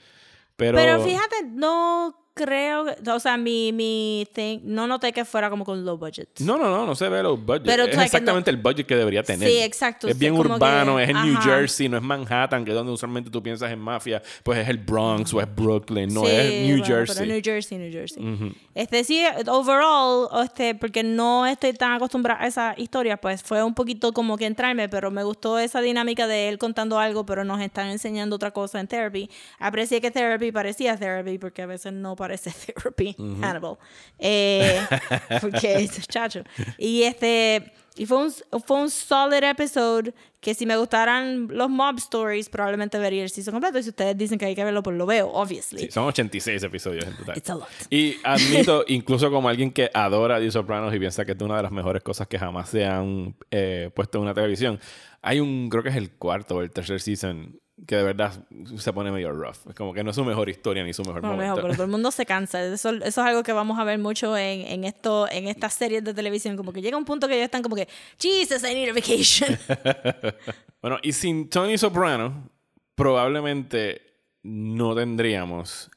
[0.57, 5.65] Pero, Pero fíjate, no creo, o sea, mi, mi thing, no noté que fuera como
[5.65, 6.29] con low budget.
[6.41, 7.67] No, no, no, no se ve los budgets.
[7.67, 9.49] Pero, es exactamente el budget que debería tener.
[9.49, 10.09] Sí, exacto.
[10.09, 11.41] Es bien urbano, que- es en New.
[11.43, 14.23] Jersey, no es Manhattan, que es donde usualmente tú piensas en mafia.
[14.43, 17.17] Pues es el Bronx o es Brooklyn, no Sí, es New bueno, Jersey.
[17.19, 18.55] Pero New Jersey, New Jersey.
[18.75, 23.75] Este sí, overall, este, porque no estoy tan acostumbrada a esa historia, pues fue un
[23.75, 27.61] poquito como que entrarme, pero me gustó esa dinámica de él contando algo, pero nos
[27.61, 29.31] están enseñando otra cosa en therapy.
[29.59, 33.79] Aprecié que therapy parecía therapy, porque a veces no parece therapy, Hannibal.
[34.17, 34.81] Eh,
[35.41, 36.45] porque es chacho.
[36.79, 37.73] Y este.
[37.95, 38.33] Y fue un,
[38.65, 43.53] fue un solid episode que si me gustaran los mob stories, probablemente vería el season
[43.53, 43.79] completo.
[43.79, 45.81] Y si ustedes dicen que hay que verlo, pues lo veo, obviously.
[45.81, 47.37] Sí, son 86 episodios en total.
[47.37, 47.69] It's a lot.
[47.91, 51.65] Y admito, incluso como alguien que adora The Sopranos y piensa que es una de
[51.65, 54.81] las mejores cosas que jamás se han eh, puesto en una televisión,
[55.21, 58.33] hay un, creo que es el cuarto o el tercer season que de verdad
[58.77, 59.57] se pone medio rough.
[59.69, 61.55] Es como que no es su mejor historia ni su mejor Bueno, momento.
[61.57, 62.65] mejor, pero todo el mundo se cansa.
[62.65, 66.05] Eso, eso es algo que vamos a ver mucho en, en, esto, en estas series
[66.05, 66.57] de televisión.
[66.57, 67.89] Como que llega un punto que ellos están como que,
[68.21, 69.59] Jesus, I need a vacation.
[70.83, 72.51] Bueno, y sin Tony Soprano,
[72.97, 74.01] probablemente
[74.43, 75.91] no tendríamos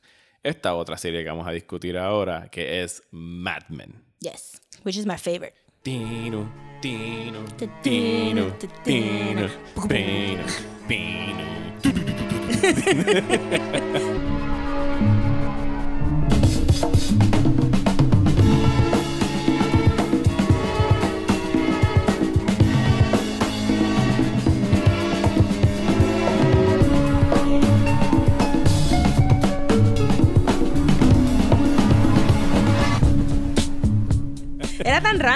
[0.43, 4.03] esta otra serie que vamos a discutir ahora, que es Mad Men.
[4.19, 5.55] yes, which is my favorite.
[5.85, 6.49] Tino,
[6.81, 7.43] tino,
[7.83, 9.47] tino, tino,
[9.87, 10.43] pino,
[10.87, 11.45] pino.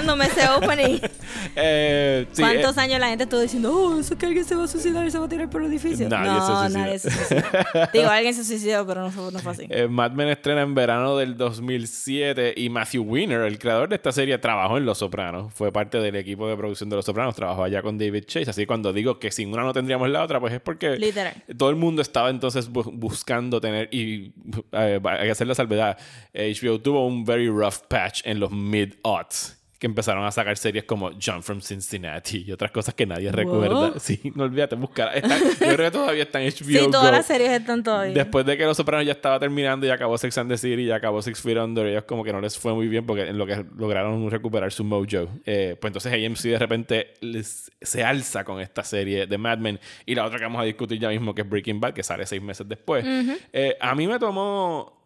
[0.10, 1.00] Random ese opening.
[1.56, 4.56] Eh, sí, ¿Cuántos eh, años la gente estuvo diciendo, oh, eso es que alguien se
[4.56, 6.08] va a suicidar y se va a tirar por el edificio?
[6.08, 6.80] Nadie no, se suicidó.
[6.80, 7.42] nadie se suicidó.
[7.94, 9.66] Digo, alguien se suicidó, pero no fue, no fue así.
[9.70, 14.12] eh, Mad Men estrena en verano del 2007 y Matthew Weiner, el creador de esta
[14.12, 15.54] serie, trabajó en Los Sopranos.
[15.54, 17.36] Fue parte del equipo de producción de Los Sopranos.
[17.36, 18.50] Trabajó allá con David Chase.
[18.50, 21.34] Así que cuando digo que sin una no tendríamos la otra, pues es porque Literal.
[21.58, 24.32] todo el mundo estaba entonces bu- buscando tener y
[24.72, 25.98] eh, hay que hacer la salvedad.
[26.34, 30.84] eh, HBO tuvo un very rough patch en los mid-aughts que empezaron a sacar series
[30.84, 33.94] como John from Cincinnati y otras cosas que nadie recuerda.
[34.00, 35.10] Sí, no olvídate, buscar.
[35.22, 38.14] Yo creo que todavía está en HBO Sí, todas las series están todavía.
[38.14, 40.92] Después de que Los Sopranos ya estaba terminando y acabó Sex and the City y
[40.92, 43.46] acabó Six Feet Under, ellos como que no les fue muy bien porque en lo
[43.48, 45.00] que lograron recuperar su mojo.
[45.46, 49.80] Eh, pues entonces AMC de repente les- se alza con esta serie de Mad Men
[50.06, 52.26] y la otra que vamos a discutir ya mismo que es Breaking Bad, que sale
[52.26, 53.06] seis meses después.
[53.54, 55.02] Eh, a mí me tomó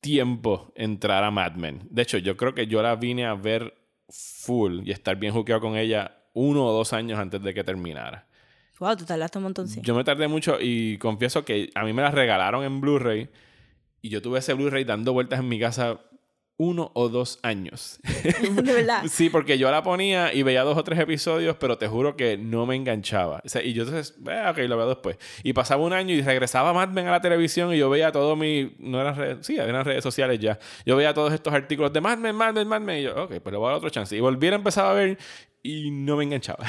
[0.00, 1.80] tiempo entrar a Mad Men.
[1.90, 3.72] De hecho, yo creo que yo la vine a ver
[4.12, 8.26] full y estar bien juqueado con ella uno o dos años antes de que terminara.
[8.78, 9.80] Wow, tú tardaste un montón, sí.
[9.82, 13.28] Yo me tardé mucho y confieso que a mí me la regalaron en Blu-ray
[14.00, 16.00] y yo tuve ese Blu-ray dando vueltas en mi casa
[16.56, 17.98] uno o dos años.
[18.32, 19.04] de verdad.
[19.08, 22.36] sí, porque yo la ponía y veía dos o tres episodios, pero te juro que
[22.36, 23.40] no me enganchaba.
[23.44, 25.18] O sea, y yo entonces, eh, ok, lo veo después.
[25.42, 28.36] Y pasaba un año y regresaba Mad Men a la televisión y yo veía todo
[28.36, 28.74] mi...
[28.78, 29.46] No eran redes...
[29.46, 30.58] Sí, eran redes sociales ya.
[30.86, 32.98] Yo veía todos estos artículos de Mad Men, Mad Men, Mad Men.
[32.98, 34.16] Y yo, ok, pues le voy a dar otro chance.
[34.16, 35.18] Y volví a empezar a ver
[35.62, 36.64] y no me enganchaba.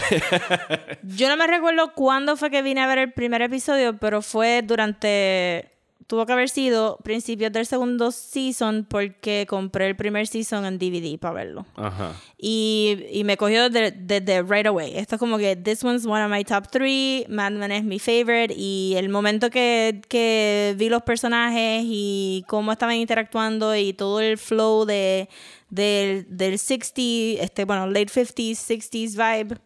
[1.03, 4.61] Yo no me recuerdo cuándo fue que vine a ver el primer episodio, pero fue
[4.63, 5.72] durante
[6.07, 11.17] tuvo que haber sido principios del segundo season porque compré el primer season en DVD
[11.17, 11.65] para verlo.
[11.75, 12.13] Ajá.
[12.37, 14.95] Y, y me cogió desde desde right away.
[14.95, 17.99] Esto es como que this one's one of my top three, Mad Men es mi
[17.99, 24.19] favorite y el momento que, que vi los personajes y cómo estaban interactuando y todo
[24.19, 25.29] el flow de,
[25.69, 27.01] del, del 60,
[27.41, 29.57] este, bueno, late 50s, 60s vibe,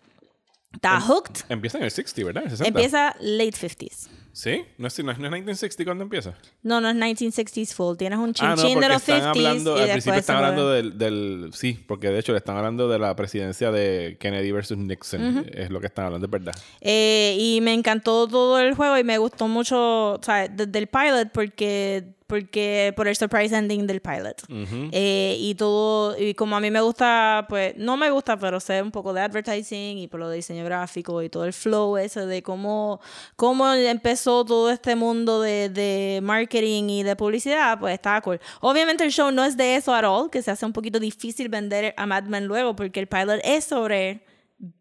[0.74, 1.42] está hooked.
[1.50, 2.44] Empieza en el 60, ¿verdad?
[2.44, 2.68] En 60.
[2.68, 4.08] Empieza late 50s.
[4.38, 4.64] ¿Sí?
[4.78, 6.36] ¿No es, no es 1960 cuando empieza?
[6.62, 7.98] No, no es 1960s full.
[7.98, 10.48] Tienes un Ah, no, chinchín de los están 50s hablando, y al principio están mueve.
[10.52, 14.52] hablando del, del, sí, porque de hecho le están hablando de la presidencia de Kennedy
[14.52, 16.54] versus Nixon, es lo que están hablando, es verdad.
[16.82, 20.86] Eh, y me encantó todo el juego y me gustó mucho, o sea, desde el
[20.86, 24.44] pilot porque porque por el surprise ending del pilot.
[24.92, 28.82] Eh, y todo, y como a mí me gusta, pues, no me gusta, pero sé
[28.82, 32.26] un poco de advertising y por lo de diseño gráfico y todo el flow ese
[32.26, 33.00] de cómo,
[33.36, 38.40] cómo empezó todo este mundo de, de marketing y de publicidad, pues estaba cool.
[38.60, 41.50] Obviamente el show no es de eso at all, que se hace un poquito difícil
[41.50, 44.26] vender a Mad Men luego, porque el pilot es sobre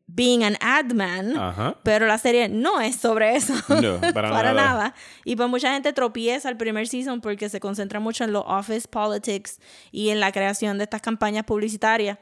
[0.09, 1.77] being an ad man, Ajá.
[1.83, 3.55] pero la serie no es sobre eso.
[3.69, 4.53] No, para nada.
[4.53, 4.95] nada.
[5.25, 8.87] Y pues mucha gente tropieza el primer season porque se concentra mucho en los office
[8.89, 9.59] politics
[9.91, 12.19] y en la creación de estas campañas publicitarias.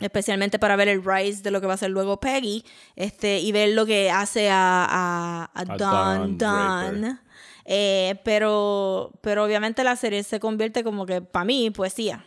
[0.00, 2.64] Especialmente para ver el rise de lo que va a ser luego Peggy,
[2.96, 6.36] este, y ver lo que hace a, a, a A Don.
[6.36, 7.20] Don.
[7.64, 12.24] Eh, pero, pero obviamente la serie se convierte como que, para mí, poesía.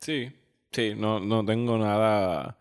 [0.00, 0.32] Sí,
[0.72, 2.56] sí, no, no tengo nada.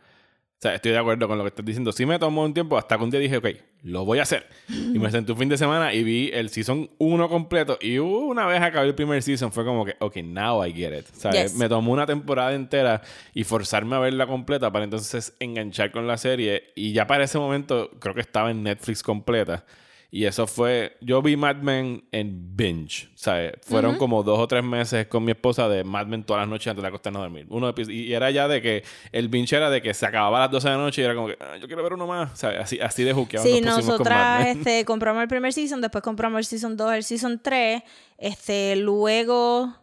[0.60, 1.94] O sea, estoy de acuerdo con lo que estás diciendo.
[1.94, 3.48] Sí me tomó un tiempo hasta que un día dije, ok,
[3.84, 4.46] lo voy a hacer.
[4.68, 7.78] Y me senté un fin de semana y vi el season 1 completo.
[7.80, 11.06] Y una vez acabé el primer season fue como que, ok, now I get it.
[11.14, 11.56] Sea, Yes.
[11.56, 13.02] me tomó una temporada entera
[13.34, 16.66] y forzarme a verla completa para entonces enganchar con la serie.
[16.76, 19.64] Y ya para ese momento creo que estaba en Netflix completa.
[20.12, 23.54] Y eso fue, yo vi Mad Men en binge, ¿sabes?
[23.62, 26.68] Fueron como dos o tres meses con mi esposa de Mad Men todas las noches
[26.68, 27.46] antes de acostarnos a dormir.
[27.50, 30.42] Uno epi- y era ya de que el binge era de que se acababa a
[30.42, 32.40] las 12 de la noche y era como que, "Ah, yo quiero ver uno más,
[32.40, 32.60] ¿sabes?
[32.60, 36.46] Así, así de juqueados Sí, nos nosotras este, compramos el primer season, después compramos el
[36.46, 37.84] season 2, el season 3.
[38.18, 39.76] Este, luego,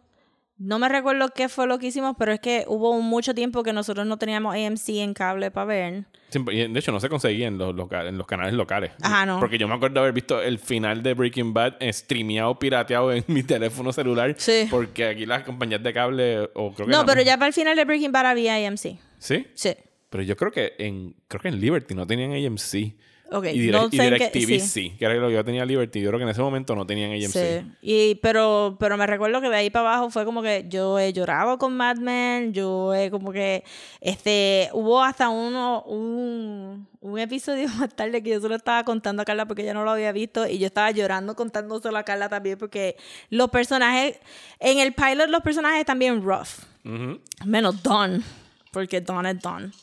[0.59, 3.73] no me recuerdo qué fue lo que hicimos, pero es que hubo mucho tiempo que
[3.73, 6.05] nosotros no teníamos AMC en cable para ver.
[6.31, 8.91] De hecho, no se conseguía en los, en los canales locales.
[9.01, 9.39] Ajá, no.
[9.39, 13.23] Porque yo me acuerdo haber visto el final de Breaking Bad eh, streameado, pirateado en
[13.27, 14.35] mi teléfono celular.
[14.37, 14.67] Sí.
[14.69, 17.53] Porque aquí las compañías de cable, o creo que No, no- pero ya para el
[17.53, 18.99] final de Breaking Bad había AMC.
[19.19, 19.47] ¿Sí?
[19.53, 19.75] Sí.
[20.09, 22.95] Pero yo creo que en creo que en Liberty no tenían AMC.
[23.29, 24.59] Y, Direct- no sé DirecTV sí.
[24.61, 24.89] sí.
[24.97, 25.99] Que era lo que yo tenía Liberty.
[26.01, 27.31] Yo creo que en ese momento no tenían AMC.
[27.33, 27.71] Sí.
[27.81, 31.11] Y, pero, pero me recuerdo que de ahí para abajo fue como que yo he
[31.11, 33.63] llorado con Mad Men, yo he como que,
[33.99, 39.21] este, hubo hasta uno, un, un episodio más tarde que yo se lo estaba contando
[39.21, 42.29] a Carla porque ella no lo había visto y yo estaba llorando contándoselo a Carla
[42.29, 42.95] también porque
[43.29, 44.17] los personajes,
[44.59, 47.19] en el pilot los personajes también rough, Ujú.
[47.45, 48.23] menos Don,
[48.71, 49.73] porque Don es Don.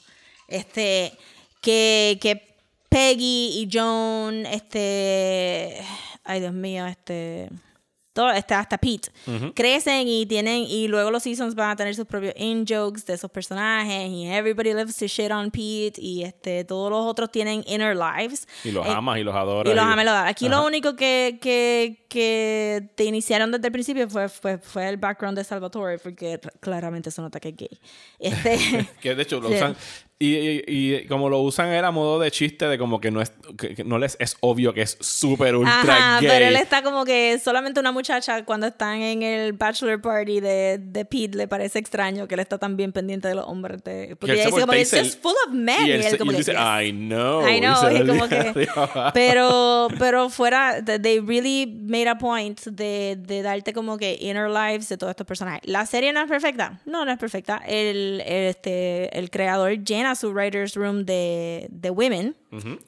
[0.49, 1.12] Este,
[1.61, 2.54] que, que
[2.95, 5.80] Peggy y Joan, este,
[6.22, 7.51] ay Dios mío, este,
[8.12, 9.09] todo, este, hasta Pete,
[9.57, 13.28] crecen y tienen, y luego los seasons van a tener sus propios in-jokes de esos
[13.32, 17.97] personajes, y everybody lives to shit on Pete, y este, todos los otros tienen inner
[17.97, 18.47] lives.
[18.62, 19.72] Y los Eh, amas y los adoras.
[19.72, 20.30] y los amas y los adoras.
[20.30, 20.57] Aquí Ajá.
[20.61, 25.36] lo único que, que, que te iniciaron desde el principio fue, fue, fue el background
[25.36, 27.80] de Salvatore, porque claramente se nota que es gay.
[28.20, 29.76] Este, Que de hecho lo usan.
[30.17, 33.33] Y, y- y como lo usan era modo de chiste de como que no es
[33.59, 36.29] que, que no les es obvio que es súper ultra Ajá, gay.
[36.31, 40.79] pero él está como que solamente una muchacha cuando están en el bachelor party de,
[40.81, 43.83] de Pete le parece extraño que él está tan bien pendiente de los hombres.
[43.83, 45.85] de- Que porque él ella dice como y it's just full of men.
[45.85, 46.62] Y Y él, él se- como y él que, dice.
[46.87, 47.49] I know.
[47.49, 48.69] I y know, y como que,
[49.15, 54.49] pero, pero fuera, th- they really made a point de, de darte como que inner
[54.49, 55.61] lives de todos estos personajes.
[55.65, 57.61] La serie no es perfecta, no, no es perfecta.
[57.67, 59.73] El, el, este, el creador
[60.05, 62.35] llena su writer's room de, de women,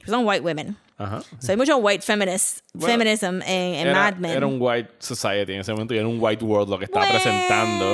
[0.07, 0.77] son white women.
[0.99, 1.23] Ajá.
[1.41, 4.31] So, hay mucho white feminist, Bueno, feminism en, en Era, Mad Men.
[4.31, 7.07] era un white society en ese momento y era un white world lo que estaba
[7.07, 7.85] presentando.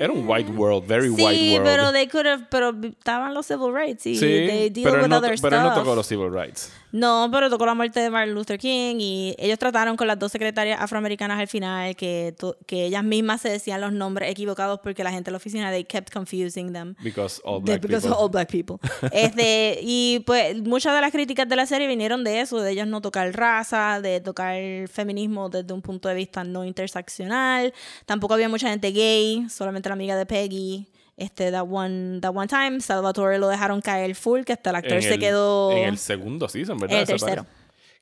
[0.00, 1.64] Era un white world, very sí, white world.
[1.64, 5.08] pero they could have, pero estaban los civil rights y sí, they deal pero, with
[5.08, 5.82] no, other pero él no stuff.
[5.84, 6.70] tocó los civil rights.
[6.92, 10.32] No, pero tocó la muerte de Martin Luther King y ellos trataron con las dos
[10.32, 12.34] secretarias afroamericanas al final que,
[12.66, 15.84] que ellas mismas se decían los nombres equivocados porque la gente en la oficina they
[15.84, 16.94] kept confusing them.
[17.02, 18.16] Because all De- black because people.
[18.16, 18.76] of all black people.
[19.12, 22.86] este, y pues muchas de las críticas de la serie vinieron de eso, de ellos
[22.86, 24.56] no tocar raza, de tocar
[24.88, 27.74] feminismo desde un punto de vista no interseccional.
[28.06, 30.86] Tampoco había mucha gente gay, solamente la amiga de Peggy.
[31.20, 34.92] Este, that one, that one time, Salvatore lo dejaron caer full, que hasta el actor
[34.94, 35.72] En se el- quedó...
[35.72, 37.00] En el segundo season, ¿verdad?
[37.00, 37.44] El tercero.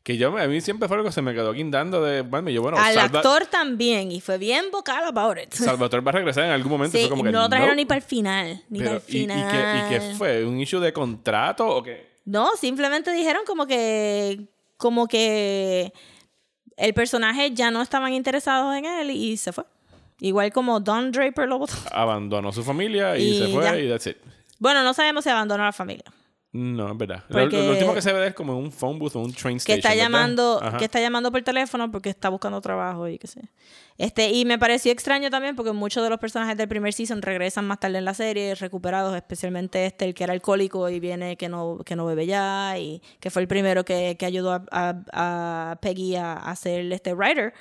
[0.03, 2.61] Que yo, a mí siempre fue algo que se me quedó guindando de, bueno, yo,
[2.63, 5.53] bueno, Al Salva- actor también, y fue bien vocal about it.
[5.53, 6.97] Salvatore va a regresar en algún momento.
[6.97, 8.63] y Sí, fue como no lo trajeron ni para el final.
[8.69, 9.51] Ni Pero, para el ¿y- y, final.
[9.51, 10.45] qué, ¿Y qué fue?
[10.45, 12.07] ¿Un issue de contrato o qué?
[12.27, 14.47] No, simplemente dijeron como que.
[14.77, 15.93] Como que.
[16.77, 19.65] El personaje ya no estaban interesados en él y se fue.
[20.21, 21.75] Igual como Don Draper lo votó.
[21.93, 23.79] Abandonó su familia y, Y se fue ya.
[23.79, 24.17] y that's it.
[24.59, 26.05] Bueno, no sabemos si abandonó a la familia.
[26.53, 27.23] No, es verdad.
[27.29, 29.59] Lo- Lo, último que se ve es como en un phone booth o un train
[29.59, 29.77] que station.
[29.79, 30.03] está ¿verdad?
[30.05, 33.43] llamando que está llamando por teléfono porque está buscando trabajo y qué sé
[33.99, 37.67] este y me pareció extraño también porque muchos de los personajes del primer season regresan
[37.67, 41.51] más tarde en la serie recuperados especialmente este el que era alcohólico y viene que
[41.51, 45.71] no que no bebe ya y que fue el primero que, que ayudó a, a-
[45.73, 47.53] a Peggy a, a ser este writer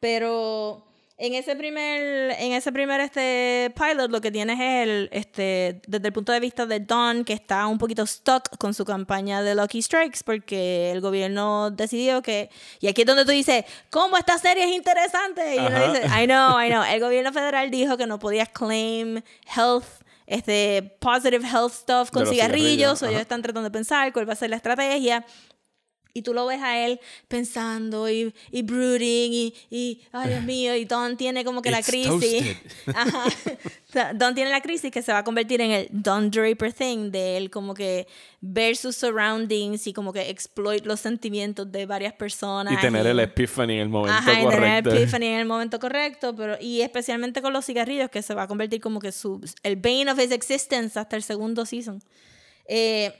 [0.00, 0.86] pero
[1.20, 6.06] en ese primer en ese primer este pilot lo que tienes es el este desde
[6.06, 9.54] el punto de vista de Don que está un poquito stuck con su campaña de
[9.54, 12.48] Lucky Strikes porque el gobierno decidió que
[12.80, 16.24] y aquí es donde tú dices cómo esta serie es interesante y uno dice I
[16.24, 19.20] know I know el gobierno federal dijo que no podías claim
[19.54, 19.84] health
[20.26, 24.26] este positive health stuff con De cigarrillos, cigarrillos, o ellos están tratando de pensar cuál
[24.26, 25.26] va a ser la estrategia
[26.12, 30.74] y tú lo ves a él pensando y, y brooding y, y, ay Dios mío,
[30.76, 32.08] y Don tiene como que la It's crisis.
[32.10, 32.56] toasted.
[32.94, 33.24] Ajá.
[34.14, 37.36] Don tiene la crisis que se va a convertir en el Don Draper thing, de
[37.36, 38.06] él como que
[38.40, 42.72] ver sus surroundings y como que exploit los sentimientos de varias personas.
[42.72, 44.90] Y tener el y- epiphany en el momento Ajá, y tener correcto.
[44.90, 48.44] el epiphany en el momento correcto, pero y especialmente con los cigarrillos, que se va
[48.44, 52.02] a convertir como que su, el bane of his existence hasta el segundo season.
[52.66, 53.12] Eh,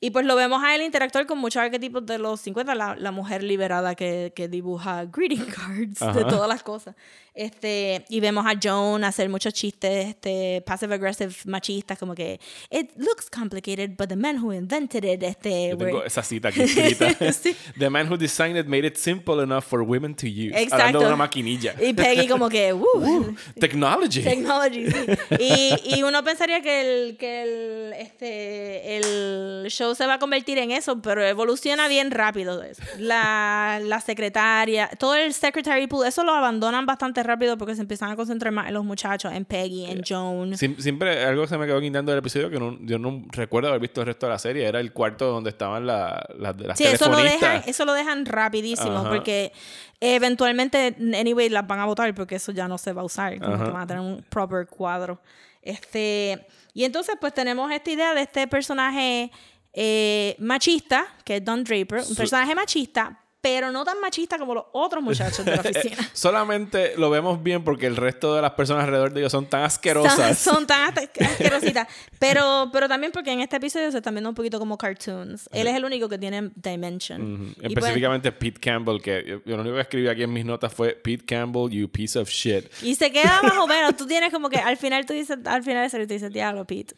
[0.00, 3.10] y pues lo vemos a él interactuar con muchos arquetipos de los 50, la, la
[3.12, 6.26] mujer liberada que, que dibuja greeting cards de Ajá.
[6.26, 6.94] todas las cosas.
[7.34, 12.40] Este, y vemos a Joan hacer muchos chistes este, passive aggressive machistas, como que
[12.70, 16.48] it looks complicated, but the man who invented it, este, Yo tengo were-" esa cita
[16.48, 17.08] aquí escrita.
[17.32, 17.54] Sí.
[17.78, 20.54] The man who designed it made it simple enough for women to use.
[20.56, 20.76] Exacto.
[20.76, 21.74] Hablando de una maquinilla.
[21.78, 23.34] Y Peggy como que, "Woo".
[23.60, 24.22] Technology.
[24.22, 25.06] Technology, sí.
[25.38, 30.58] Y, y uno pensaría que, el, que el, este, el show se va a convertir
[30.58, 32.62] en eso, pero evoluciona bien rápido.
[32.62, 32.82] eso.
[32.98, 38.10] La, la secretaria, todo el secretary pool, eso lo abandonan bastante rápido porque se empiezan
[38.10, 40.52] a concentrar más en los muchachos, en Peggy, en Joan.
[40.52, 43.68] Siem- Siempre algo que se me quedó guindando del episodio que no- yo no recuerdo
[43.68, 46.76] haber visto el resto de la serie era el cuarto donde estaban la- la- las
[46.78, 47.52] Sí, eso lo, telefonistas.
[47.52, 49.08] dejan, eso lo dejan rapidísimo Ajá.
[49.10, 49.52] porque
[50.00, 53.54] eventualmente, anyway, las van a votar porque eso ya no se va a usar, como
[53.54, 53.64] Ajá.
[53.64, 55.20] que van a tener un proper cuadro.
[55.62, 59.32] Este, y entonces pues tenemos esta idea de este personaje
[59.78, 64.64] eh, machista, que es Don Draper, un personaje machista, pero no tan machista como los
[64.72, 65.96] otros muchachos de la oficina.
[66.14, 69.60] Solamente lo vemos bien porque el resto de las personas alrededor de ellos son tan
[69.60, 70.38] Son, asquerosas.
[70.38, 71.86] son tan asque- asquerositas.
[72.18, 75.48] Pero, pero también porque en este episodio se están viendo un poquito como cartoons.
[75.52, 77.54] Él es el único que tiene dimension.
[77.56, 80.72] Pues- Específicamente Pete Campbell, que yo, yo lo único que escribí aquí en mis notas
[80.74, 82.64] fue Pete Campbell, you piece of shit.
[82.82, 83.96] Y se queda más o menos.
[83.96, 86.96] Tú tienes como que al final tú dices, al final de tú dices, diablo, Pete.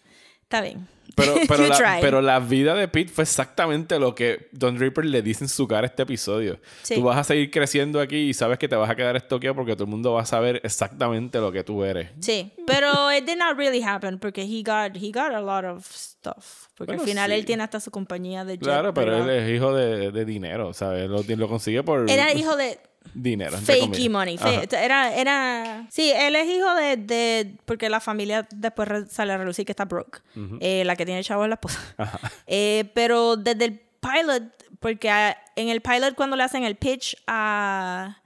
[0.49, 0.89] Está bien.
[1.15, 5.21] Pero, pero, la, pero la vida de Pete fue exactamente lo que Don Draper le
[5.21, 6.59] dice en su cara este episodio.
[6.83, 6.95] Sí.
[6.95, 9.75] Tú vas a seguir creciendo aquí y sabes que te vas a quedar estoqueado porque
[9.75, 12.09] todo el mundo va a saber exactamente lo que tú eres.
[12.21, 15.85] Sí, pero it did not really happen porque he got, he got a lot of
[15.87, 16.69] stuff.
[16.75, 17.37] Porque Bueno, al final sí.
[17.37, 19.39] él tiene hasta su compañía de jet Claro, pero él privado.
[19.41, 21.11] es hijo de, de dinero, ¿sabes?
[21.11, 22.79] Lo, lo consigue por Era hijo de
[23.15, 23.57] dinero.
[23.59, 24.39] fakey money.
[24.71, 25.87] Era, era...
[25.91, 26.97] Sí, él es hijo de...
[26.97, 30.23] de porque la familia después sale a relucir que está broke.
[30.61, 31.81] Eh, la que tiene el chavo es la esposa.
[31.97, 32.21] Ajá.
[32.47, 34.43] Eh, pero desde el pilot,
[34.81, 35.09] porque
[35.57, 38.19] en el pilot cuando le hacen el pitch a,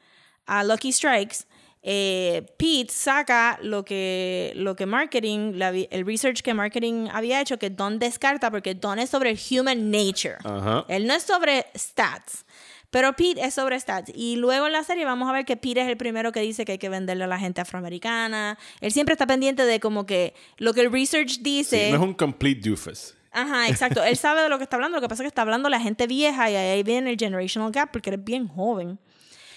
[0.46, 1.46] a Lucky Strikes,
[1.84, 7.58] eh, Pete saca lo que, lo que marketing, la el research que marketing había hecho,
[7.58, 10.36] que Don descarta, porque Don es sobre human nature.
[10.44, 10.84] Ajá.
[10.88, 12.44] Él no es sobre stats.
[12.92, 14.12] Pero Pete es sobre stats.
[14.14, 16.66] Y luego en la serie vamos a ver que Pete es el primero que dice
[16.66, 18.58] que hay que venderle a la gente afroamericana.
[18.82, 21.86] Él siempre está pendiente de como que lo que el research dice.
[21.86, 23.14] Sí, no es un complete doofus.
[23.30, 24.04] Ajá, exacto.
[24.04, 24.98] Él sabe de lo que está hablando.
[24.98, 27.72] Lo que pasa es que está hablando la gente vieja y ahí viene el generational
[27.72, 28.98] gap porque eres bien joven.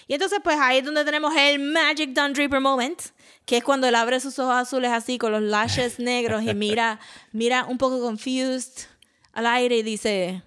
[0.08, 3.02] Y entonces, pues ahí es donde tenemos el Magic Don Draper moment,
[3.44, 7.00] que es cuando él abre sus ojos azules así con los lashes negros y mira,
[7.32, 8.86] mira un poco confused
[9.34, 10.42] al aire y dice,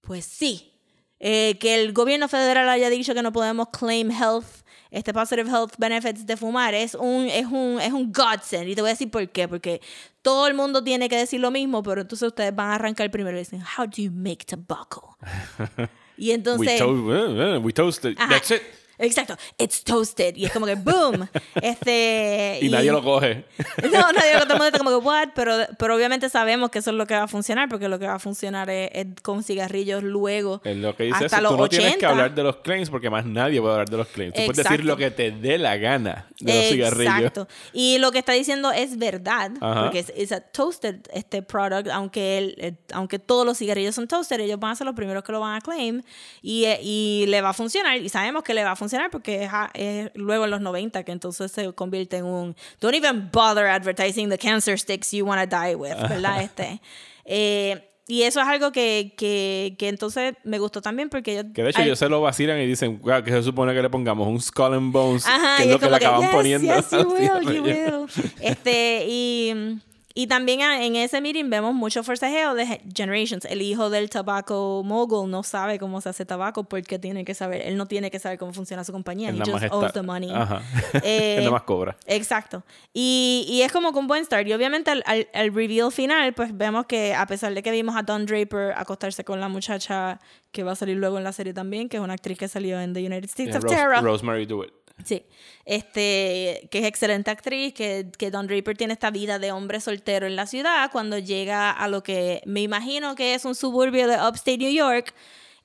[0.00, 0.73] pues sí,
[1.20, 4.46] eh, que el gobierno federal haya dicho que no podemos claim health,
[4.90, 8.68] este positive health benefits de fumar, es un, es un, es un godsend.
[8.68, 9.80] Y te voy a decir por qué, porque
[10.22, 13.36] todo el mundo tiene que decir lo mismo, pero entonces ustedes van a arrancar primero
[13.36, 15.16] y dicen, how do you make tobacco?
[16.16, 16.78] y We, entonces...
[16.78, 18.14] to- eh, eh, we toasted.
[18.18, 18.28] Ajá.
[18.28, 18.62] That's it.
[18.98, 20.36] Exacto, it's toasted.
[20.36, 21.28] Y es como que boom.
[21.62, 23.44] Este, Y, nadie lo coge.
[23.84, 26.96] No, nadie lo el está como que what, pero, pero obviamente sabemos que eso es
[26.96, 30.02] lo que va a funcionar, porque lo que va a funcionar es, es con cigarrillos
[30.02, 30.60] luego.
[30.64, 31.42] Es lo que dice hasta eso.
[31.42, 31.78] los Tú no 80.
[31.80, 34.34] tienes que hablar de los claims porque más nadie puede hablar de los claims.
[34.34, 34.86] Tú puedes decir Exacto.
[34.86, 37.14] lo que te dé la gana de los cigarrillos.
[37.14, 37.48] Exacto.
[37.72, 39.84] Y lo que está diciendo es verdad, Ajá.
[39.84, 44.08] porque es, es a toasted este product, aunque el, eh, aunque todos los cigarrillos son
[44.08, 46.02] toasted, ellos van a ser los primeros que lo van a claim
[46.42, 47.96] y, eh, y le va a funcionar.
[47.98, 51.50] Y sabemos que le va a funcionar porque es, luego en los 90 que entonces
[51.52, 55.74] se convierte en un don't even bother advertising the cancer sticks you want to die
[55.74, 56.42] with, ¿verdad?
[56.44, 56.80] Este.
[57.24, 61.46] Eh, y eso es algo que, que, que entonces me gustó también porque ellos...
[61.54, 63.80] Que de hecho al- ellos se lo vacilan y dicen "Wow, que se supone que
[63.80, 66.74] le pongamos un skull and bones, Ajá, que es lo que le acaban yes, poniendo.
[66.74, 68.06] yes, you will, you will.
[68.40, 69.78] Este, y,
[70.16, 73.44] y también en ese meeting vemos mucho forcejeo de Generations.
[73.46, 77.62] El hijo del tabaco mogul no sabe cómo se hace tabaco porque tiene que saber,
[77.62, 79.30] él no tiene que saber cómo funciona su compañía.
[79.30, 80.30] Él just owes the money.
[80.32, 80.62] Ajá.
[81.02, 81.96] Eh, Él nada más cobra.
[82.06, 82.62] Exacto.
[82.92, 84.46] Y, y es como con buen start.
[84.46, 87.96] Y obviamente al, al, al reveal final, pues vemos que a pesar de que vimos
[87.96, 90.20] a Don Draper acostarse con la muchacha
[90.52, 92.80] que va a salir luego en la serie también, que es una actriz que salió
[92.80, 94.04] en The United States Yeah, of Rose- Terror.
[94.04, 94.72] Rosemary Do It.
[95.02, 95.26] Sí,
[95.64, 100.26] este, que es excelente actriz, que, que Don Draper tiene esta vida de hombre soltero
[100.26, 104.14] en la ciudad, cuando llega a lo que me imagino que es un suburbio de
[104.14, 105.12] Upstate New York,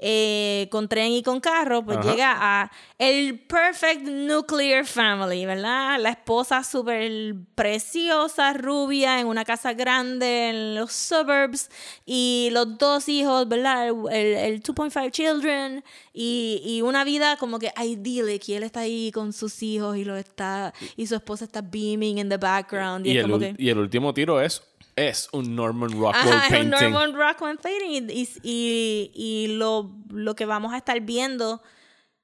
[0.01, 2.09] eh, con tren y con carro, pues Ajá.
[2.09, 5.99] llega a el perfect nuclear family, ¿verdad?
[5.99, 11.69] La esposa súper preciosa, rubia, en una casa grande en los suburbs,
[12.05, 13.89] y los dos hijos, ¿verdad?
[13.89, 15.83] El, el 2.5 children,
[16.13, 20.05] y, y una vida como que idyllic, y él está ahí con sus hijos, y
[20.05, 23.39] lo está, y su esposa está beaming in the background, y, Y es el, como
[23.39, 23.53] que...
[23.57, 24.63] y el último tiro es,
[24.95, 26.91] es un Norman Rockwell Ajá, es un painting.
[26.91, 28.09] Norman Rockwell painting.
[28.09, 31.61] Y, y, y lo, lo que vamos a estar viendo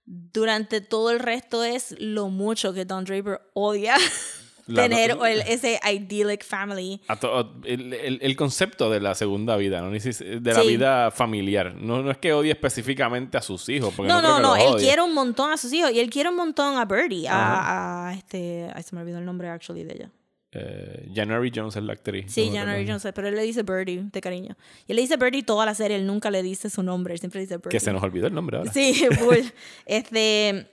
[0.06, 3.96] durante todo el resto es lo mucho que Don Draper odia
[4.68, 7.00] La- tener el- ese idyllic family.
[7.22, 9.92] To- el, el- el concepto de la segunda vida, ¿no?
[9.92, 10.68] De la Sí.
[10.68, 11.76] vida familiar.
[11.76, 13.94] No, no es que odie específicamente a sus hijos.
[13.96, 14.86] Porque No, no, no, no, él odie.
[14.88, 18.14] quiere un montón a sus hijos y él quiere un montón a Birdie, a, a
[18.16, 20.12] este, ay, se me olvidó el nombre actually de ella.
[20.58, 22.32] Eh, January Jones es la actriz.
[22.32, 22.88] Sí, January.
[22.88, 24.56] Jones, pero él le dice Birdie de cariño.
[24.88, 27.20] Y él le dice Birdie toda la serie, él nunca le dice su nombre, él
[27.20, 27.72] siempre dice Birdie.
[27.72, 28.72] Que se nos olvidó el nombre ahora.
[28.72, 29.40] Sí, full.
[29.86, 30.70] Este,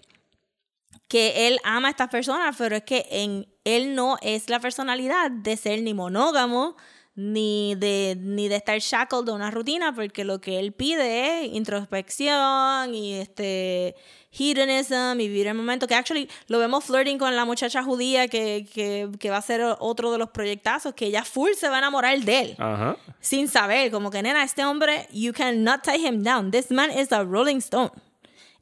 [1.09, 5.31] que él ama a estas personas, pero es que en él no es la personalidad
[5.31, 6.77] de ser ni monógamo,
[7.15, 11.53] ni de, ni de estar shackled de una rutina, porque lo que él pide es
[11.53, 13.97] introspección y este
[14.37, 18.67] hedonism y vivir el momento, que actually lo vemos flirting con la muchacha judía que,
[18.73, 21.79] que, que va a ser otro de los proyectazos, que ella full se va a
[21.79, 22.97] enamorar de él Ajá.
[23.21, 26.51] sin saber, como que nena, este hombre, you cannot tie him down.
[26.51, 27.91] This man is a rolling stone.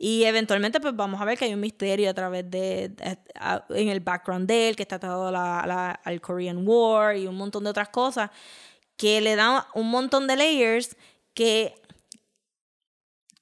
[0.03, 3.65] Y eventualmente, pues vamos a ver que hay un misterio a través de, de- a-
[3.69, 7.37] en el background de él, que está atado la, la- al Korean War y un
[7.37, 8.31] montón de otras cosas,
[8.97, 10.97] que le dan un montón de layers
[11.35, 11.75] que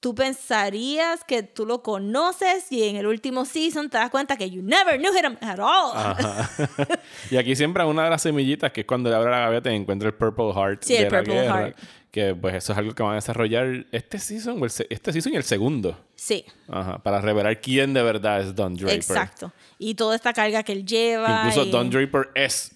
[0.00, 4.48] tú pensarías que tú lo conoces y en el último season te das cuenta que
[4.50, 5.92] you never knew him at all.
[5.94, 6.48] Ajá.
[7.30, 9.76] y aquí siempre una de las semillitas, que es cuando le abre la gaveta y
[9.76, 11.58] encuentra el Purple Heart Sí, el la Purple guerra.
[11.60, 11.76] Heart.
[12.10, 15.34] Que pues eso es algo que van a desarrollar este season, o el este season
[15.34, 15.98] y el segundo.
[16.14, 16.44] Sí.
[16.68, 16.98] Ajá.
[17.02, 18.94] Para revelar quién de verdad es Don Draper.
[18.96, 19.52] Exacto.
[19.78, 21.42] Y toda esta carga que él lleva.
[21.44, 22.72] Incluso y- Don Draper es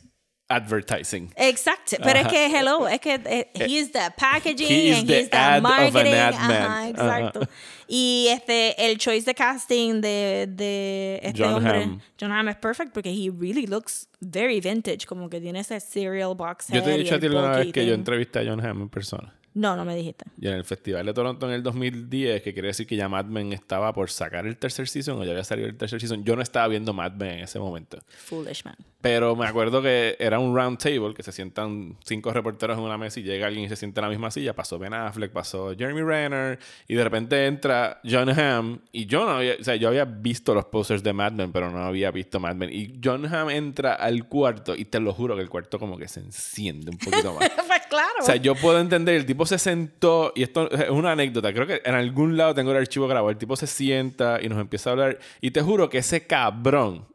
[0.52, 1.32] advertising.
[1.36, 1.96] Exacto.
[2.02, 5.18] Pero es que, hello, es que eh, he is the packaging He is and the
[5.20, 6.14] he's the ad of an marketing.
[6.14, 6.62] ad man.
[6.62, 7.40] Ajá, exacto.
[7.42, 7.50] Ajá.
[7.88, 12.00] Y este, el choice de casting de, de este John hombre, Hamm.
[12.18, 16.34] John Hamm, es perfect porque he really looks very vintage, como que tiene ese cereal
[16.34, 18.82] box Yo te he dicho a ti bulky vez que yo entrevisté a John Hamm
[18.82, 19.34] en persona.
[19.54, 20.24] No, no me dijiste.
[20.40, 23.26] Y en el Festival de Toronto en el 2010, que quiere decir que ya Mad
[23.26, 26.24] Men estaba por sacar el tercer season o ya había salido el tercer season.
[26.24, 27.98] Yo no estaba viendo Mad Men en ese momento.
[28.08, 28.76] Foolish man.
[29.02, 32.96] Pero me acuerdo que era un round table que se sientan cinco reporteros en una
[32.96, 34.54] mesa y llega alguien y se sienta en la misma silla.
[34.54, 39.32] Pasó Ben Affleck, pasó Jeremy Renner y de repente entra John Hamm y yo no
[39.32, 42.38] había, o sea, yo había visto los posters de Mad Men, pero no había visto
[42.38, 42.70] Mad Men.
[42.72, 46.06] Y John Hamm entra al cuarto y te lo juro que el cuarto como que
[46.06, 47.50] se enciende un poquito más.
[47.66, 48.14] pues claro.
[48.20, 51.66] O sea, yo puedo entender, el tipo se sentó, y esto es una anécdota, creo
[51.66, 54.90] que en algún lado tengo el archivo grabado, el tipo se sienta y nos empieza
[54.90, 57.06] a hablar, y te juro que ese cabrón,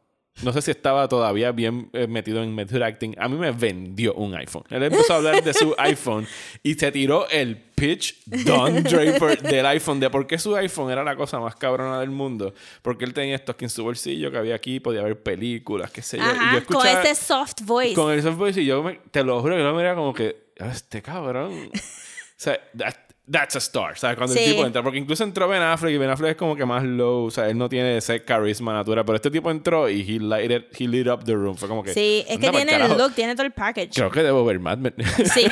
[0.42, 4.14] no sé si estaba todavía bien eh, metido en method acting, a mí me vendió
[4.14, 4.62] un iPhone.
[4.70, 6.28] Él empezó a hablar de su iPhone
[6.62, 11.02] y se tiró el pitch Don Draper del iPhone, de por qué su iPhone era
[11.02, 14.38] la cosa más cabrona del mundo, porque él tenía esto aquí en su bolsillo, que
[14.38, 16.24] había aquí, podía ver películas, qué sé yo.
[16.24, 17.94] y Ajá, yo con escuchaba- ese soft voice.
[17.94, 20.48] con el soft voice y yo me- te lo juro que yo me como que
[20.60, 21.70] "Ah, este cabrón
[22.38, 22.94] sea da-
[23.30, 23.98] that's a star.
[23.98, 24.16] ¿Sabes?
[24.16, 24.42] Cuando Sí.
[24.42, 24.82] el tipo entra.
[24.82, 27.24] Porque incluso entró Ben Affleck y Ben Affleck es como que más low.
[27.26, 29.04] O sea, él no tiene ese carisma natural.
[29.04, 31.54] Pero este tipo entró y he lighted, he lit up the room.
[31.56, 31.92] Fue como que.
[31.92, 33.90] Sí, es que tiene el look, tiene todo el package.
[33.92, 34.94] Creo que debo ver Mad Men.
[35.34, 35.46] Sí.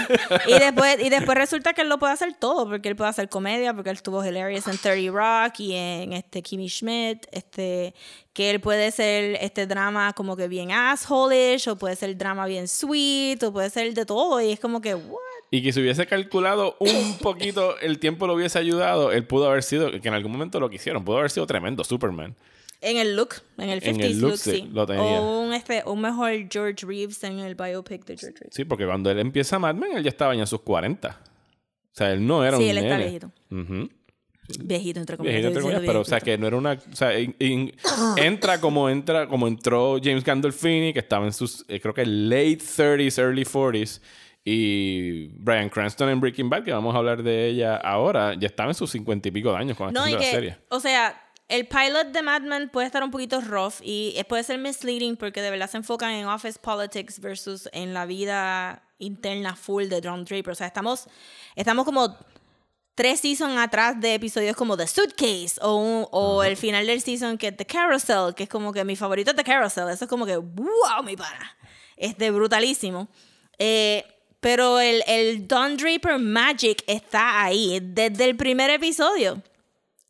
[0.47, 3.29] Y después, y después resulta que él lo puede hacer todo, porque él puede hacer
[3.29, 7.95] comedia, porque él estuvo hilarious en 30 Rock y en este Kimmy Schmidt, este
[8.33, 12.69] que él puede ser este drama como que bien assholish, o puede ser drama bien
[12.69, 15.21] sweet, o puede ser de todo, y es como que, what?
[15.51, 19.63] Y que si hubiese calculado un poquito el tiempo lo hubiese ayudado, él pudo haber
[19.63, 22.35] sido, que en algún momento lo quisieron, pudo haber sido tremendo Superman.
[22.83, 24.69] En el look, en el 50s En el look, look, sí, sí.
[24.73, 25.03] lo tenía.
[25.21, 28.55] O un, este, un mejor George Reeves en el biopic de George Reeves.
[28.55, 31.09] Sí, porque cuando él empieza Mad Men, él ya estaba en sus 40.
[31.09, 31.15] O
[31.93, 33.05] sea, él no era Sí, un él está nene.
[33.05, 33.33] viejito.
[33.51, 33.89] Ujú.
[34.61, 35.33] Viejito, entre comillas.
[35.41, 37.73] Viejito, entre comillas, pero o sea que no era una o sea in- in-
[38.17, 42.59] entra como entra como entró James Gandolfini que estaba en sus eh, creo que late
[42.59, 44.01] 30s early 40s
[44.49, 48.71] y Brian Cranston en Breaking Bad que vamos a hablar de ella ahora ya estaba
[48.71, 52.13] en sus 50 y pico de años cuando No, la serie o sea, el pilot
[52.13, 55.69] de Mad Men puede estar un poquito rough y puede ser misleading porque de verdad
[55.69, 60.51] se enfocan en office politics versus en la vida interna full de John Draper.
[60.53, 61.07] O sea, estamos,
[61.55, 62.17] estamos como
[62.97, 67.37] tres seasons atrás de episodios como The Suitcase o, un- o el final del season
[67.39, 69.89] que es The Carousel, que es como que mi favorito es The Carousel.
[69.91, 71.57] Eso es como que, wow, mi pana.
[71.97, 73.09] Es de brutalísimo.
[73.59, 74.05] Eh,
[74.41, 79.43] pero el, el Don Draper Magic está ahí desde el primer episodio.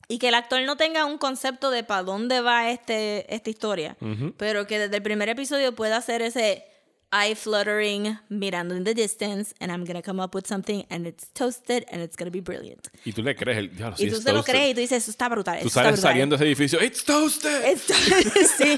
[0.09, 3.97] Y que el actor no tenga un concepto de para dónde va este, esta historia,
[4.37, 6.65] pero que desde el primer episodio pueda hacer ese
[7.13, 11.29] eye fluttering, mirando in the distance, and I'm gonna come up with something, and it's
[11.33, 12.89] toasted, and it's gonna be brilliant.
[13.05, 14.53] y tú le crees el diablo, y tú se lo toasted.
[14.53, 15.61] crees y tú dices, eso está brutal.
[15.63, 16.11] tú sales brutal".
[16.11, 17.95] saliendo de ese edificio it's toasted Esto-
[18.59, 18.77] sí.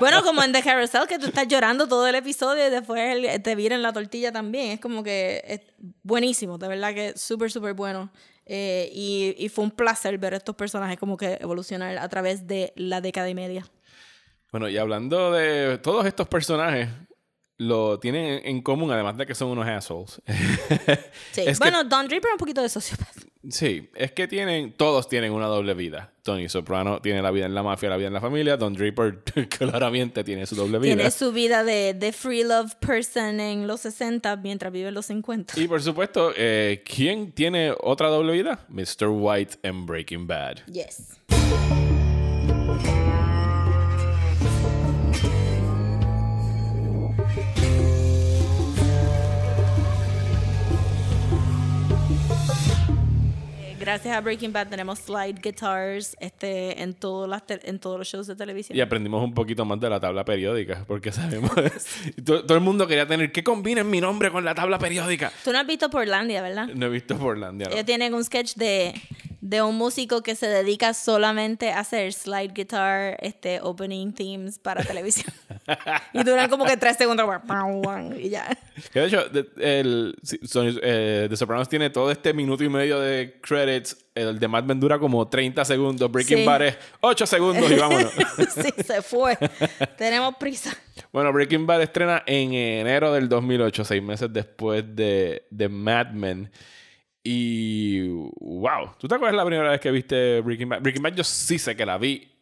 [0.00, 3.42] Bueno, como en The Carousel, que tú estás llorando todo el episodio y después el-
[3.42, 4.70] te viran la tortilla también.
[4.72, 5.60] Es como que es
[6.02, 8.10] buenísimo, de verdad que súper, súper bueno.
[8.46, 12.72] Eh, y, y fue un placer ver estos personajes como que evolucionar a través de
[12.76, 13.66] la década y media.
[14.52, 16.88] bueno y hablando de todos estos personajes
[17.58, 20.20] lo tienen en común además de que son unos assholes
[21.32, 21.40] Sí.
[21.46, 23.12] Es que- bueno, Don Draper un poquito de sociópata.
[23.48, 26.10] Sí, es que tienen, todos tienen una doble vida.
[26.24, 28.56] Tony Soprano tiene la vida en la mafia, la vida en la familia.
[28.56, 30.96] Don Draper claramente tiene su doble vida.
[30.96, 35.06] Tiene su vida de, de free love person en los 60 mientras vive en los
[35.06, 35.60] 50.
[35.60, 38.58] Y por supuesto, eh, ¿quién tiene otra doble vida?
[38.68, 39.06] Mr.
[39.10, 40.56] White en Breaking Bad.
[40.66, 41.20] Yes.
[53.86, 58.26] Gracias a Breaking Bad tenemos slide guitars este, en, todas las en todos los shows
[58.26, 58.76] de televisión.
[58.76, 61.52] Y aprendimos un poquito más de la tabla periódica, porque sabemos.
[62.24, 65.30] todo, todo el mundo quería tener que combinen mi nombre con la tabla periódica.
[65.44, 66.66] Tú no has visto Portlandia, ¿verdad?
[66.74, 67.68] No he visto Portlandia.
[67.68, 67.74] ¿no?
[67.74, 68.92] Ellos tienen un sketch de,
[69.48, 74.82] de un músico que se dedica solamente a hacer slide guitar, este, opening themes para
[74.82, 75.32] televisión.
[76.12, 77.28] y duran como que tres segundos.
[78.18, 78.48] Y ya.
[78.92, 79.24] Que de hecho,
[79.58, 83.96] el, Sony- eh, The Sopranos tiene todo este minuto y medio de credits.
[84.16, 86.10] El de Mad Men dura como 30 segundos.
[86.10, 86.44] Breaking Sí.
[86.44, 88.12] Bad es 8 segundos y vámonos.
[88.54, 89.38] sí, se fue.
[89.96, 90.76] Tenemos prisa.
[91.12, 96.50] bueno, Breaking Bad estrena en enero del 2008, seis meses después de, de Mad Men.
[97.28, 98.06] Y
[98.38, 100.80] wow, ¿tú te acuerdas la primera vez que viste Breaking Bad?
[100.80, 102.35] Breaking Bad yo sí sé que la vi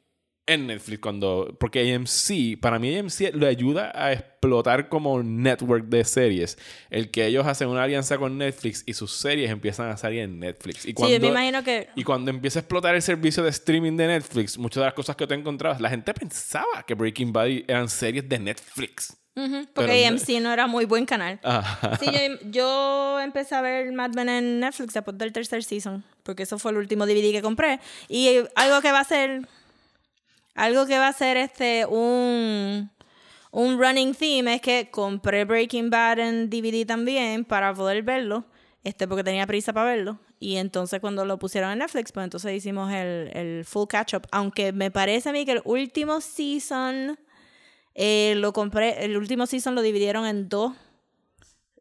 [0.46, 6.04] en Netflix cuando porque AMC, para mí AMC le ayuda a explotar como network de
[6.04, 6.58] series,
[6.90, 10.38] el que ellos hacen una alianza con Netflix y sus series empiezan a salir en
[10.38, 10.84] Netflix.
[10.84, 13.96] Y Sí, yo me imagino que y cuando empieza a explotar el servicio de streaming
[13.96, 17.48] de Netflix, muchas de las cosas que tú encontrabas, la gente pensaba que Breaking Bad
[17.66, 19.16] eran series de Netflix.
[19.36, 21.40] Ujú, Pero porque no- AMC no era muy buen canal.
[21.42, 21.96] Ajá.
[21.98, 26.44] Sí, yo, yo empecé a ver Mad Men en Netflix después del tercer season, porque
[26.44, 27.80] eso fue el último DVD que compré.
[28.08, 29.48] Y algo que va a ser,
[30.54, 32.90] algo que va a ser este un,
[33.50, 38.44] un running theme es que compré Breaking Bad en DVD también para poder verlo,
[38.82, 40.18] este, porque tenía prisa para verlo.
[40.40, 44.26] Y entonces cuando lo pusieron en Netflix, pues entonces hicimos el, el full catch up.
[44.30, 47.18] Aunque me parece a mí que el último season
[47.94, 50.74] eh, lo compré, el último season lo dividieron en dos.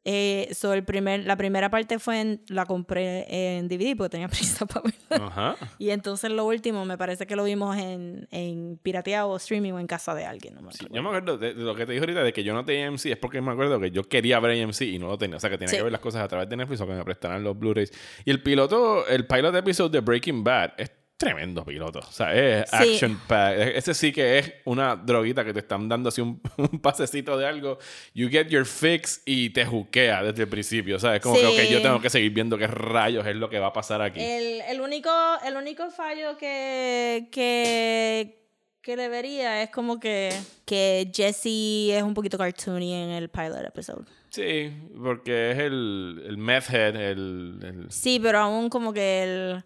[0.06, 3.26] Eh, so el primer, la primera parte fue en, la compré
[3.58, 5.28] en DVD porque tenía prisa para verla.
[5.28, 5.56] Ajá.
[5.80, 9.80] Y entonces lo último me parece que lo vimos en, en pirateado o streaming o
[9.80, 10.56] en casa de alguien.
[10.56, 10.95] No me Sí, acuerdo.
[10.95, 12.88] yo me acuerdo de, de lo que te dije ahorita de que yo no tenía
[12.88, 15.38] AMC es porque me acuerdo que yo quería ver AMC y no lo tenía.
[15.38, 15.78] O sea, que tenía Sí.
[15.78, 17.91] que ver las cosas a través de Netflix o que me prestaran los Blu-rays.
[18.26, 20.91] Y el piloto, el pilot episode de Breaking Bad es
[21.24, 21.99] tremendo piloto.
[21.99, 22.76] O sea, es Sí.
[22.76, 23.57] action pack.
[23.76, 27.47] Ese sí que es una droguita que te están dando así un, un pasecito de
[27.47, 27.78] algo.
[28.13, 30.95] You get your fix y te juquea desde el principio.
[30.95, 31.47] O sea, es como que, Sí.
[31.47, 34.19] ok, yo tengo que seguir viendo qué rayos es lo que va a pasar aquí.
[34.21, 35.09] El, el único,
[35.45, 38.39] el único fallo que, que,
[38.82, 40.30] que le vería es como que,
[40.65, 44.03] que Jesse es un poquito cartoony en el pilot episode.
[44.30, 44.71] Sí,
[45.01, 49.63] porque es el, el meth head, el, el- Sí, pero aún como que el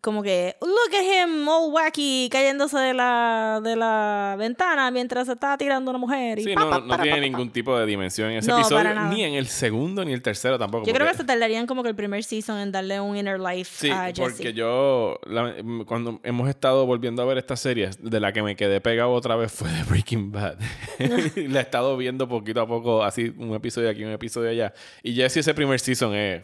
[0.00, 5.34] como que look at him all wacky cayéndose de la de la ventana mientras se
[5.34, 7.78] está tirando una mujer y Sí, pa, no, pa, no para, tiene pa, ningún tipo
[7.78, 10.86] de dimensión en ese No, episodio, ni en el segundo ni el tercero tampoco.
[10.86, 13.38] Yo creo que porque- se tardarían como que el primer season en darle un inner
[13.38, 14.20] life Sí, a Jesse.
[14.20, 15.54] porque yo, la-
[15.86, 19.36] cuando hemos estado volviendo a ver estas series, de la que me quedé pegado otra
[19.36, 20.56] vez fue de Breaking Bad.
[21.36, 24.72] la he estado viendo poquito a poco, así un episodio aquí, un episodio allá.
[25.02, 26.42] Y Jesse ese primer season es...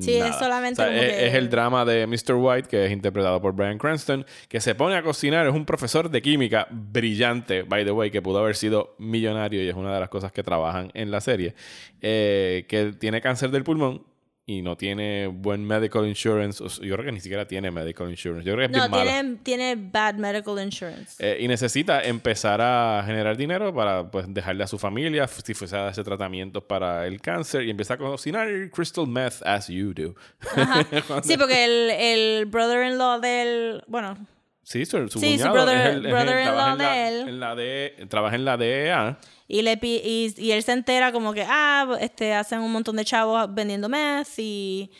[0.00, 2.34] Sí, es solamente O sea, como es, que- es el drama de Mr.
[2.34, 6.10] White, que es interpretado por Brian Cranston, que se pone a cocinar, es un profesor
[6.10, 10.00] de química brillante, by the way, que pudo haber sido millonario y es una de
[10.00, 11.54] las cosas que trabajan en la serie,
[12.00, 14.02] eh, que tiene cáncer del pulmón
[14.50, 16.64] y no tiene buen medical insurance.
[16.80, 18.46] Yo creo que ni siquiera tiene medical insurance.
[18.48, 21.16] Yo creo que es no, bien tiene, tiene bad medical insurance.
[21.18, 25.76] Eh, y necesita empezar a generar dinero para pues, dejarle a su familia, si fuese
[25.76, 30.14] a darse tratamientos para el cáncer, y empieza a cocinar crystal meth as you do.
[31.22, 33.84] Sí, porque el, el brother-in-law del...
[33.86, 34.16] Bueno,
[34.62, 37.28] Sí, su, su Sí, su cuñado brother- el- brother-in-law la- de él.
[37.28, 39.18] en la de- trabaja en la DEA.
[39.48, 43.04] Y, le, y, y él se entera como que, ah, este, hacen un montón de
[43.04, 44.90] chavos vendiendo meth y...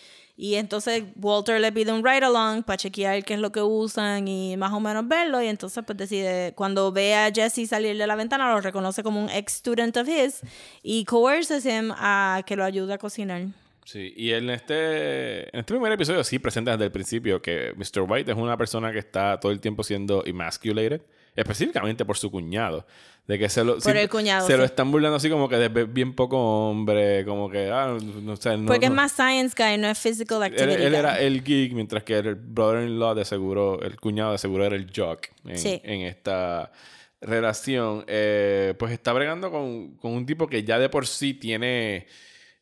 [0.41, 4.29] Y entonces Walter le pide un ride along para chequear qué es lo que usan
[4.29, 5.43] y más o menos verlo.
[5.43, 9.21] Y entonces pues decide, cuando ve a Jesse salir de la ventana, lo reconoce como
[9.21, 10.43] un ex student of his
[10.81, 13.47] y coerces him a que lo ayude a cocinar.
[13.85, 18.03] Sí, y en este, en este primer episodio sí presenta desde el principio que Mr.
[18.09, 21.03] White es una persona que está todo el tiempo siendo emasculated,
[21.41, 22.87] específicamente por su cuñado.
[23.27, 25.69] De que se lo, Por el cuñado, se lo están burlando así como que de
[25.85, 26.39] bien poco
[26.71, 30.43] hombre, como que, ah, no, sé, no- Porque es más science guy, no es physical
[30.43, 30.83] activity.
[30.83, 34.77] él era el geek, mientras que el brother-in-law de seguro, el cuñado de seguro era
[34.77, 35.79] el jock en, Sí.
[35.85, 36.73] en esta
[37.21, 38.05] relación.
[38.07, 42.07] Eh, pues está bregando con, con un tipo que ya de por sí tiene,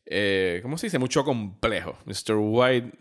[0.09, 0.99] eh, ¿cómo se dice?
[0.99, 1.97] Mucho complejo.
[2.05, 2.35] Mr.
[2.37, 2.91] White.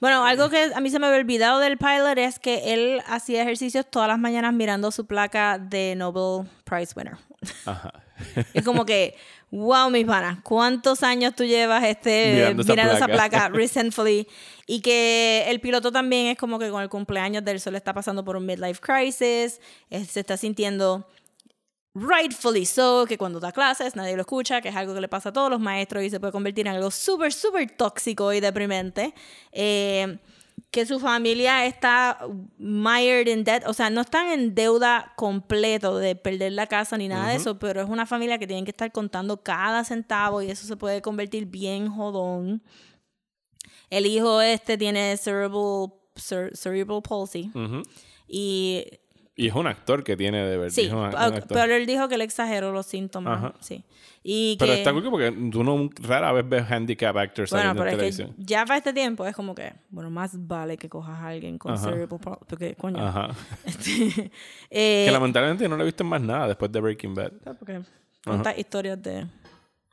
[0.00, 3.42] Bueno, algo que a mí se me había olvidado del pilot es que él hacía
[3.42, 7.16] ejercicios todas las mañanas mirando su placa de Nobel Prize winner.
[7.64, 7.92] Ajá.
[8.52, 9.14] Es como que,
[9.52, 13.28] wow, mis panas, ¿cuántos años tú llevas este, Mirando mirando, esa esa placa?
[13.28, 14.26] placa resentfully?
[14.66, 18.24] Y que el piloto también es como que con el cumpleaños del sol está pasando
[18.24, 21.06] por un midlife crisis, se está sintiendo
[21.94, 25.30] rightfully so, que cuando da clases nadie lo escucha, que es algo que le pasa
[25.30, 29.14] a todos los maestros y se puede convertir en algo súper, súper tóxico y deprimente.
[29.52, 30.18] Eh,
[30.72, 32.18] que su familia está
[32.58, 37.08] mired in debt, o sea, no están en deuda completo de perder la casa ni
[37.08, 40.50] nada de eso, pero es una familia que tienen que estar contando cada centavo y
[40.50, 42.62] eso se puede convertir bien jodón.
[43.88, 47.82] El hijo este tiene cerebral, cere- cerebral palsy Ujú.
[48.26, 48.84] y
[49.38, 50.72] Y es un actor que tiene de verdad.
[50.72, 50.90] Sí,
[51.48, 53.38] pero él dijo que le exageró los síntomas.
[53.38, 53.54] Ajá.
[53.60, 53.84] Sí.
[54.24, 57.84] Y Pero que, está cool porque tú no rara vez ves handicap actors bueno, pero
[57.84, 58.34] en es que televisión.
[58.36, 61.78] ya para este tiempo es como que, bueno, más vale que cojas a alguien con
[61.78, 62.08] cerebral
[62.48, 62.98] porque coño.
[62.98, 63.28] Ajá.
[63.64, 64.32] Este,
[64.70, 67.32] eh, que lamentablemente no le en más nada después de Breaking Bad.
[67.60, 67.80] porque
[68.24, 69.24] cuántas historias de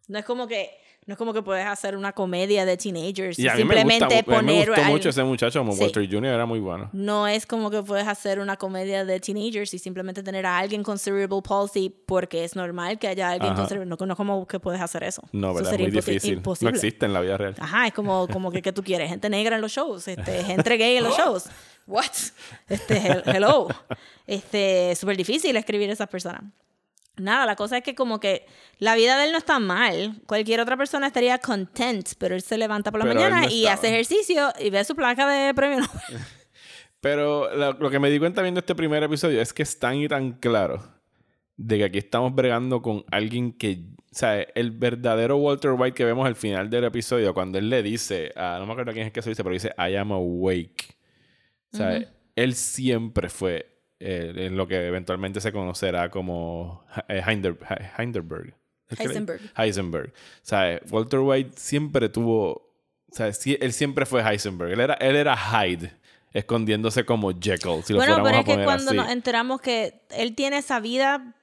[0.08, 0.72] no es como que
[1.08, 3.76] no es como que puedes hacer una comedia de teenagers y, Y a mí me,
[3.76, 5.84] simplemente gusta, a mí me poner gustó al- mucho ese muchacho como Sí.
[5.84, 6.26] Walter Jr.
[6.26, 6.90] era muy bueno.
[6.94, 10.82] no es como que puedes hacer una comedia de teenagers y simplemente tener a alguien
[10.84, 13.62] con cerebral palsy porque es normal que haya alguien Ajá.
[13.62, 15.22] con cerebral no, no como que puedes hacer eso.
[15.32, 15.72] No, Eso ¿verdad?
[15.74, 16.34] Es sería muy imposi- difícil.
[16.34, 16.72] imposible.
[16.72, 17.56] No existe en la vida real.
[17.60, 19.10] Ajá, es como, como que, ¿qué tú quieres?
[19.10, 21.46] Gente negra en los shows, este, gente gay en los shows.
[21.88, 22.06] What?
[22.68, 23.68] Este, hel- hello.
[24.26, 26.42] Este, es súper difícil escribir esas personas.
[27.18, 28.46] Nada, la cosa es que como que
[28.78, 30.22] la vida de él no está mal.
[30.26, 33.68] Cualquier otra persona estaría content, pero él se levanta por la Pero mañana no y
[33.68, 36.22] hace ejercicio y ve su placa de premio Nobel.
[37.02, 39.98] Pero lo, lo que me di cuenta viendo este primer episodio es que es tan
[39.98, 40.96] y tan claro
[41.58, 46.04] de que aquí estamos bregando con alguien que, o sea, el verdadero Walter White que
[46.04, 49.14] vemos al final del episodio, cuando él le dice, a, no me acuerdo quién es
[49.14, 50.98] que se dice, pero dice, I am awake.
[51.72, 52.06] O sea,
[52.36, 58.54] él siempre fue eh, en lo que eventualmente se conocerá como eh, Heinder- He- Heisenberg.
[58.90, 60.10] ¿Es que le- Heisenberg.
[60.10, 62.52] O sea, Walter White siempre tuvo.
[63.10, 64.72] O sea, sí- él siempre fue Heisenberg.
[64.74, 65.92] Él era, él era Hyde,
[66.34, 68.98] escondiéndose como Jekyll, si lo Bueno, fuéramos pero a es que cuando así.
[68.98, 71.34] nos enteramos que él tiene esa vida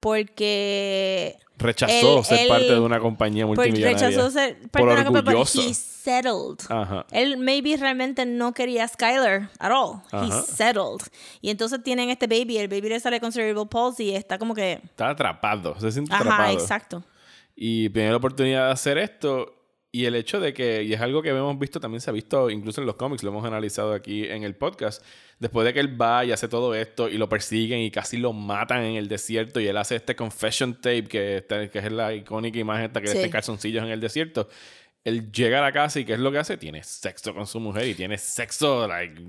[0.00, 4.08] porque Rechazó Él- ser él- parte de una compañía multimillonaria.
[4.08, 6.58] rechazó ser parte por de una compañía, pero he settled.
[6.68, 7.06] Ajá.
[7.12, 10.02] Él maybe realmente no quería a Skyler at all.
[10.10, 10.26] Ajá.
[10.26, 11.00] He settled.
[11.40, 14.54] Y entonces tienen este baby, el baby le sale con cerebral palsy y está como
[14.54, 14.80] que...
[14.84, 16.52] Está atrapado, se siente Ajá, atrapado.
[16.58, 17.02] exacto.
[17.54, 19.54] Y tiene la oportunidad de hacer esto.
[19.94, 22.48] Y el hecho de que, y es algo que hemos visto, también se ha visto
[22.48, 25.04] incluso en los cómics, lo hemos analizado aquí en el podcast.
[25.38, 28.32] Después de que él va y hace todo esto y lo persiguen y casi lo
[28.32, 32.14] matan en el desierto y él hace este confession tape, que, está- que es la
[32.14, 33.14] icónica imagen esta que Sí.
[33.16, 34.48] está en calzoncillos en el desierto.
[35.04, 36.56] Él llega a la casa y ¿qué es lo que hace?
[36.56, 39.20] Tiene sexo con su mujer y tiene sexo, like,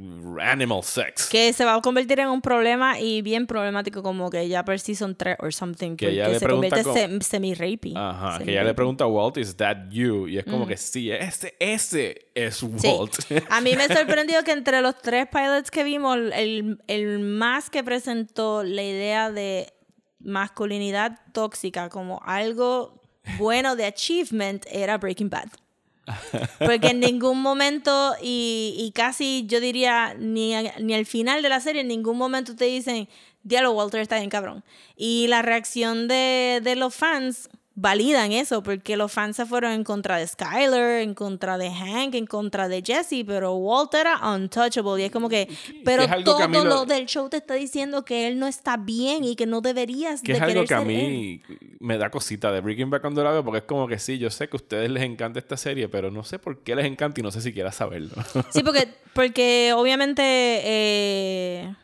[0.41, 1.27] animal sex.
[1.29, 4.79] Que se va a convertir en un problema y bien problemático como que ya per
[4.79, 5.95] season 3 or something.
[5.95, 7.93] Que ella le se convierte con- sem- semi-rapey.
[7.95, 10.27] Ajá, que ella le pregunta a Walt, ¿is that you?
[10.27, 12.67] Y es como que sí, ese, ese es Sí.
[12.87, 13.15] Walt.
[13.49, 17.83] A mí me sorprendió que entre los tres pilots que vimos, el, el más que
[17.83, 19.73] presentó la idea de
[20.19, 23.01] masculinidad tóxica como algo
[23.37, 25.49] bueno de achievement era Breaking Bad.
[26.59, 31.81] Porque en ningún momento, y, casi yo diría, ni, ni al final de la serie,
[31.81, 33.07] en ningún momento te dicen,
[33.43, 34.63] diálogo, Walter está bien cabrón.
[34.95, 39.83] Y la reacción de, de los fans validan eso, porque los fans se fueron en
[39.83, 45.01] contra de Skyler, en contra de Hank, en contra de Jesse, pero Walter era untouchable.
[45.01, 45.47] Y es como que,
[45.83, 49.23] pero que todo lo- lo del show te está diciendo que él no está bien
[49.23, 50.85] y que no deberías Que de es algo que a él.
[50.87, 51.41] mí
[51.79, 54.29] me da cosita de Breaking Bad cuando la veo, porque es como que sí, yo
[54.29, 57.19] sé que a ustedes les encanta esta serie, pero no sé por qué les encanta
[57.21, 58.11] y no sé si quieras saberlo.
[58.51, 61.75] Sí, porque, porque obviamente eh,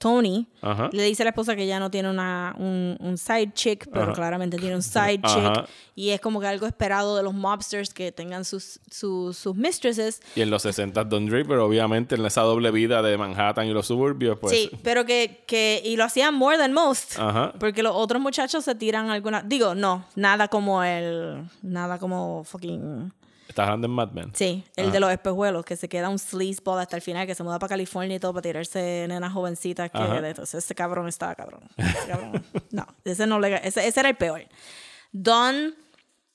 [0.00, 0.88] Tony Ajá.
[0.92, 4.06] le dice a la esposa que ya no tiene una, un, un side chick, pero
[4.06, 4.12] Ajá.
[4.14, 5.44] claramente tiene un side chick.
[5.44, 5.66] Ajá.
[5.94, 10.22] Y es como que algo esperado de los mobsters que tengan sus, sus, sus mistresses.
[10.34, 13.88] Y en los 60 Don Draper, obviamente, en esa doble vida de Manhattan y los
[13.88, 14.56] suburbios, pues.
[14.56, 15.82] sí, pero que, que...
[15.84, 17.18] Y lo hacían more than most.
[17.18, 17.52] Ajá.
[17.60, 19.42] Porque los otros muchachos se tiran alguna...
[19.42, 21.44] Digo, no, nada como el...
[21.60, 23.12] Nada como fucking...
[23.50, 24.30] Estás hablando en Mad Men.
[24.34, 24.92] Sí, el Ajá.
[24.94, 27.68] de los espejuelos, que se queda un sleazeball hasta el final, que se muda para
[27.70, 29.90] California y todo para tirarse nenas jovencitas.
[29.90, 31.62] Que entonces ese cabrón estaba cabrón.
[31.76, 34.42] Ese cabrón- No, ese no le, ese, ese era el peor.
[35.12, 35.74] Don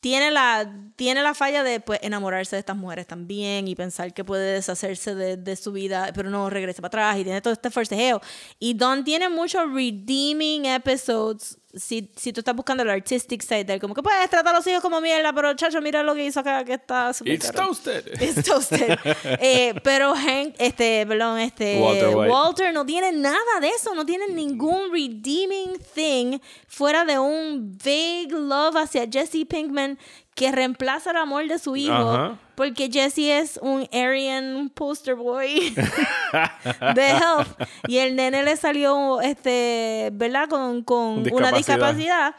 [0.01, 4.23] tiene la, tiene la falla de pues, enamorarse de estas mujeres también y pensar que
[4.23, 7.71] puede deshacerse de, de su vida, pero no regresa para atrás y tiene todo este
[7.71, 8.21] forcejeo.
[8.59, 11.57] Y Don tiene muchos redeeming episodes.
[11.75, 14.57] Si, si tú estás buscando el artistic side de él, como que puedes tratar a
[14.59, 17.51] los hijos como mierda, pero chacho, mira lo que hizo acá, que está súper It's
[17.51, 17.67] cabrón.
[17.67, 18.07] toasted.
[18.21, 18.97] It's toasted.
[19.41, 24.27] Eh, pero Hank, este, perdón, este, Walter Walter, no tiene nada de eso, no tiene
[24.27, 29.97] ningún redeeming thing fuera de un vague love hacia Jesse Pinkman
[30.35, 31.93] que reemplaza el amor de su hijo.
[31.93, 32.39] Ajá.
[32.55, 35.73] Porque Jesse es un Aryan poster boy
[36.95, 37.47] de health.
[37.87, 40.47] Y el nene le salió, este, ¿verdad?
[40.49, 41.55] Con, con una Discapacidad.
[41.57, 42.35] discapacidad.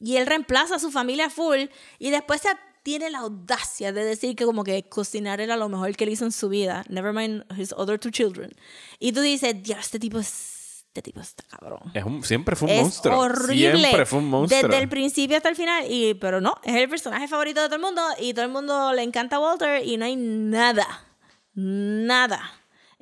[0.00, 1.62] Y él reemplaza a su familia full.
[1.98, 2.48] Y después se
[2.82, 6.24] tiene la audacia de decir que como que cocinar era lo mejor que él hizo
[6.26, 6.84] en su vida.
[6.88, 8.50] Never mind his other two children.
[8.98, 10.53] Y tú dices, Dios, este tipo es...
[10.94, 11.80] Este tipo está cabrón.
[11.92, 13.18] Es un- siempre fue un es monstruo.
[13.18, 13.78] horrible.
[13.80, 14.62] Siempre fue un monstruo.
[14.62, 15.84] Desde el principio hasta el final.
[15.90, 18.00] Y, pero no, es el personaje favorito de todo el mundo.
[18.20, 19.84] Y todo el mundo le encanta a Walter.
[19.84, 20.86] Y no hay nada.
[21.54, 22.40] Nada.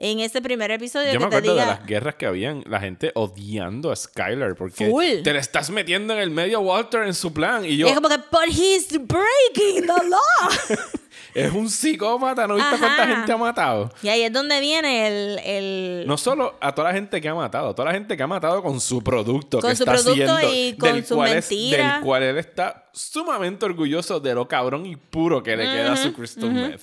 [0.05, 1.65] En ese primer episodio Yo me te acuerdo diga.
[1.65, 5.23] de las guerras que habían, la gente odiando a Skylar porque Full.
[5.23, 7.95] te le estás metiendo en el medio a Walter en su plan y yo, Es
[7.95, 10.79] como que, but he's breaking the law.
[11.35, 13.93] es un psicópata, ¿no viste cuánta gente ha matado?
[14.03, 15.39] y ahí es donde viene el.
[15.39, 18.23] el No solo a toda la gente que ha matado, a toda la gente que
[18.25, 21.17] ha matado con su producto Con que su está producto haciendo, y con del sus
[21.17, 21.93] cual es- mentiras.
[21.95, 25.97] del cual él está sumamente orgulloso de lo cabrón y puro que le queda a
[25.97, 26.81] su crystal meth.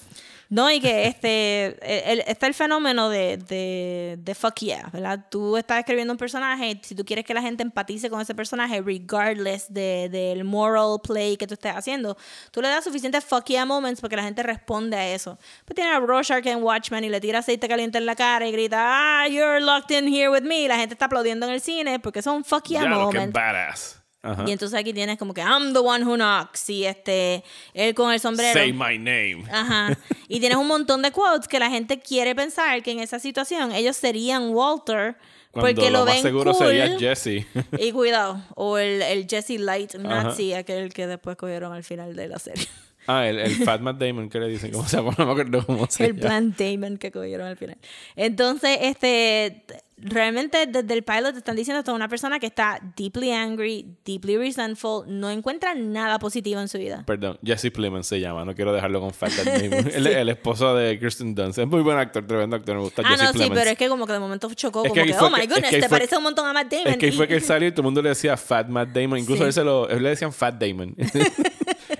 [0.51, 1.77] No, y que este
[2.11, 5.25] el- está el fenómeno de, de, de fuck yeah, ¿verdad?
[5.29, 8.81] Tú estás escribiendo un personaje, si tú quieres que la gente empatice con ese personaje,
[8.81, 12.17] regardless de- del moral play que tú estés haciendo,
[12.49, 15.37] tú le das suficientes fuck yeah moments para que la gente responde a eso.
[15.65, 18.51] Pues tiene a Rorschach en Watchmen y le tira aceite caliente en la cara y
[18.51, 18.77] grita,
[19.21, 20.63] ah, you're locked in here with me.
[20.63, 22.87] Y la gente está aplaudiendo en el cine porque son fuck yeah que
[23.29, 23.98] moments.
[24.21, 24.43] Ajá.
[24.47, 27.43] Y entonces aquí tienes como que I'm the one who knocks y este,
[27.73, 28.53] él con el sombrero.
[28.53, 29.45] Say my name.
[29.51, 29.97] Ajá.
[30.27, 33.71] Y tienes un montón de quotes que la gente quiere pensar que en esa situación
[33.71, 35.15] ellos serían Walter
[35.51, 36.67] Cuando porque lo, lo, más ven seguro cool.
[36.67, 37.47] sería Jesse.
[37.79, 42.27] Y cuidado, o el, el Jesse Light Nazi, aquel que después cogieron al final de
[42.27, 42.67] la serie.
[43.11, 44.71] Ah, el, el Fat Matt Damon, ¿qué le dicen?
[44.71, 45.13] ¿Cómo se llama?
[45.17, 46.21] No me acuerdo cómo se el llama.
[46.21, 47.77] plan Damon que cogieron al final.
[48.15, 49.63] Entonces, este,
[49.97, 54.37] realmente desde el pilot te están diciendo es una persona que está deeply angry, deeply
[54.37, 57.03] resentful, no encuentra nada positivo en su vida.
[57.07, 58.45] Perdón, Jesse Plemons se llama.
[58.45, 59.73] No quiero dejarlo con Fat Damon.
[59.93, 61.57] el, el esposo de Kirsten Dunst.
[61.57, 62.75] Es muy buen actor, tremendo actor.
[62.75, 63.59] Me gusta Ah, Jesse no, sí, Plemons.
[63.59, 65.35] pero es que como que de momento chocó, Es que como que, fue oh que-
[65.37, 66.87] my es goodness, que ahí te fue- parece un montón a Matt Damon.
[66.89, 68.89] Es que ahí fue que él salió y todo el mundo le decía Fat Matt
[68.93, 69.17] Damon.
[69.17, 69.47] Incluso Sí.
[69.47, 70.95] él, se lo, él le decían Fat Damon.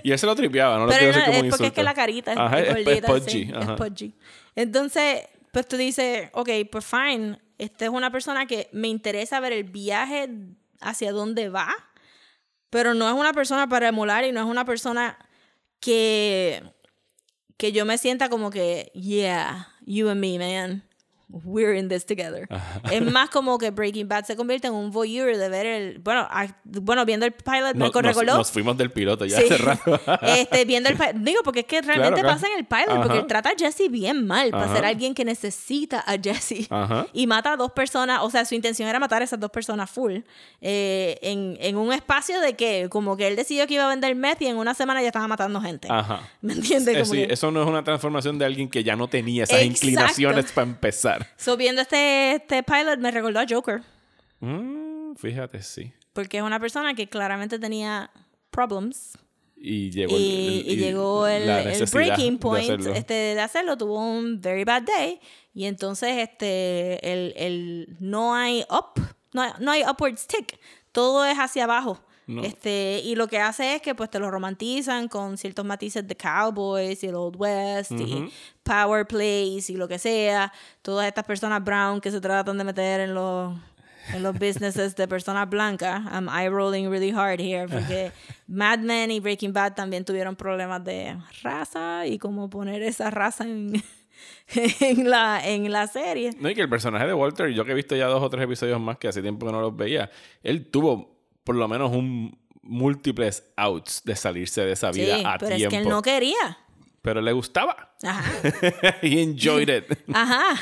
[0.04, 1.82] y él se lo tripeaba, no lo quiero no, decir como es porque es que
[1.82, 3.76] la carita es, Ajá, es es- es gordita, pudgy, sí, ajá.
[3.76, 4.14] es.
[4.56, 5.22] Entonces,
[5.52, 9.64] pues tú dices, ok, pues fine, esta es una persona que me interesa ver el
[9.64, 10.28] viaje
[10.80, 11.68] hacia dónde va,
[12.70, 15.18] pero no es una persona para emular y no es una persona
[15.80, 16.62] que,
[17.56, 20.84] que yo me sienta como que, yeah, you and me, man.
[21.32, 22.48] We're in this together.
[22.90, 25.98] Es más como que Breaking Bad se convierte en un voyeur de ver el.
[26.00, 28.36] Bueno, a- bueno viendo el pilot me Nos, recordó.
[28.36, 29.44] nos fuimos del piloto ya Sí.
[29.44, 30.00] hace rato.
[30.22, 32.34] este, viendo el Digo, porque es que realmente claro.
[32.34, 33.02] pasa en el pilot, Ajá.
[33.02, 34.74] porque él trata a Jesse bien mal para Ajá.
[34.76, 36.66] ser alguien que necesita a Jesse.
[36.68, 37.06] Ajá.
[37.12, 39.88] Y mata a dos personas, o sea, su intención era matar a esas dos personas
[39.88, 40.18] full.
[40.60, 44.14] eh, en, en un espacio de que, como que él decidió que iba a vender
[44.16, 45.86] meth y en una semana ya estaba matando gente.
[45.90, 46.20] Ajá.
[46.40, 46.96] ¿Me entiendes?
[46.96, 49.44] Eh, Como sí, que- eso no es una transformación de alguien que ya no tenía
[49.44, 49.86] esas Exacto.
[49.86, 51.19] inclinaciones para empezar.
[51.36, 53.82] So, viendo este, este pilot me recordó a Joker,
[54.40, 55.92] Mm, fíjate, sí.
[56.12, 58.10] porque es una persona que claramente tenía
[58.50, 59.18] problems.
[59.62, 62.94] Y llegó el, y, el- y llegó el, el breaking de point hacerlo.
[62.94, 63.76] este, de hacerlo.
[63.76, 65.20] Tuvo un very bad day.
[65.52, 68.98] Y entonces este, el, el, no hay up,
[69.34, 70.58] no hay, no hay upward stick.
[70.92, 72.02] Todo es hacia abajo.
[72.30, 72.44] No.
[72.44, 76.16] Este, y lo que hace es que pues te lo romantizan con ciertos matices de
[76.16, 78.30] Cowboys y el Old West y
[78.62, 80.52] Power Plays y lo que sea.
[80.80, 83.58] Todas estas personas brown que se tratan de meter en los
[84.14, 86.02] en los businesses de personas blancas.
[86.12, 88.12] I'm eye rolling really hard here porque
[88.46, 93.44] Mad Men y Breaking Bad también tuvieron problemas de raza y cómo poner esa raza
[93.44, 93.82] en,
[94.80, 96.30] en, la, en la serie.
[96.38, 98.44] No, y que el personaje de Walter, yo que he visto ya dos o tres
[98.44, 100.10] episodios más que hace tiempo que no los veía,
[100.42, 101.19] él tuvo
[101.50, 105.56] por lo menos un múltiples outs de salirse de esa Sí, vida a pero es
[105.56, 105.70] tiempo.
[105.76, 106.58] que él no quería.
[107.02, 107.92] Pero le gustaba.
[108.04, 108.22] Ajá.
[109.02, 109.98] He enjoyed it.
[110.14, 110.54] Ajá.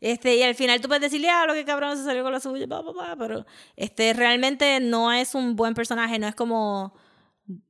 [0.00, 2.40] Este, y al final tú puedes decirle, ah, lo que cabrón se salió con la
[2.40, 3.46] suya, bla, bla, bla", pero
[3.76, 6.92] este, realmente no es un buen personaje, no es como,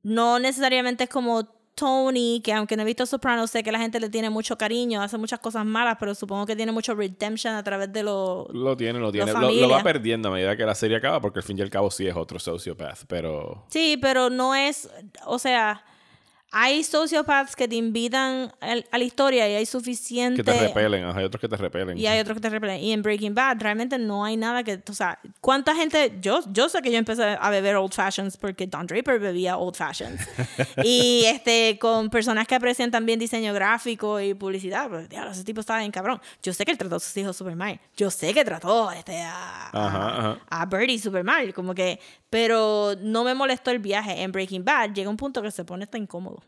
[0.01, 1.47] no necesariamente es como
[1.81, 5.01] Tony, que aunque no he visto Sopranos, sé que la gente le tiene mucho cariño,
[5.01, 8.47] hace muchas cosas malas, pero supongo que tiene mucho redemption a través de lo...
[8.53, 9.33] Lo tiene, lo tiene.
[9.33, 11.71] Lo, lo va perdiendo a medida que la serie acaba, porque al fin y al
[11.71, 13.65] cabo sí es otro sociopath, pero...
[13.69, 14.91] Sí, pero no es,
[15.25, 15.83] o sea,
[16.53, 20.43] hay sociopaths que te invitan al- a la historia y hay suficiente...
[20.43, 21.97] Que te repelen, hay otros que te repelen.
[21.97, 22.81] Y hay otros que te repelen.
[22.81, 26.17] Y en Breaking Bad realmente no hay nada que, o sea, ¿cuánta gente?
[26.21, 29.75] Yo, yo sé que yo empecé a beber Old Fashions porque Don Draper bebía Old
[29.75, 30.19] Fashions.
[30.83, 35.61] y este, con personas que aprecian también diseño gráfico y publicidad, pues, diablo, ese tipo
[35.61, 36.19] estaba bien cabrón.
[36.43, 37.79] Yo sé que él trató a sus hijos super mal.
[37.95, 40.37] Yo sé que trató este, a, Ajá, ajá.
[40.49, 41.97] a Birdie super mal, como que,
[42.29, 44.21] pero no me molestó el viaje.
[44.21, 46.40] En Breaking Bad llega un punto que se pone hasta incómodo.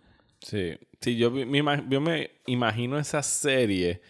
[0.44, 4.02] Sí, sí yo, me yo me imagino esa serie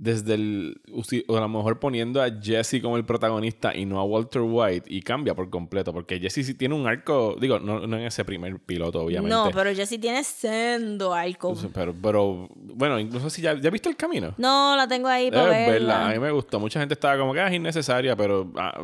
[0.00, 0.80] desde el,
[1.28, 4.84] o a lo mejor poniendo a Jesse como el protagonista y no a Walter White
[4.88, 8.24] y cambia por completo, porque Jesse sí tiene un arco, digo, no, no en ese
[8.24, 9.28] primer piloto, obviamente.
[9.28, 11.54] No, pero Jesse tiene sendo algo.
[11.74, 14.32] Pero, pero, bueno, incluso si ya, ¿ya viste el camino.
[14.38, 15.72] No, la tengo ahí para verla.
[15.72, 16.08] verla.
[16.08, 16.58] A mí me gustó.
[16.58, 18.80] Mucha gente estaba como que ah, es innecesaria, pero ah,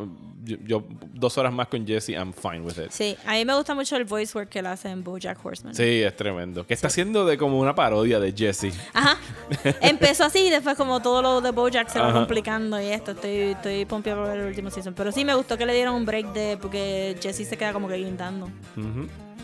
[0.47, 0.83] yo, yo
[1.13, 2.89] dos horas más con Jesse, I'm fine with it.
[2.91, 5.75] Sí, a mí me gusta mucho el voice work que él hace en BoJack Horseman.
[5.75, 6.65] Sí, es tremendo.
[6.65, 8.73] Que está haciendo de como una parodia de Jesse.
[8.93, 9.17] Ajá.
[9.81, 12.19] Empezó así y después como todo lo de BoJack se va Ajá.
[12.19, 13.11] complicando y esto.
[13.11, 14.93] Estoy, estoy pompeado por ver el último season.
[14.93, 16.57] Pero sí me gustó que le dieron un break de...
[16.61, 18.49] Porque Jesse se queda como que guindando.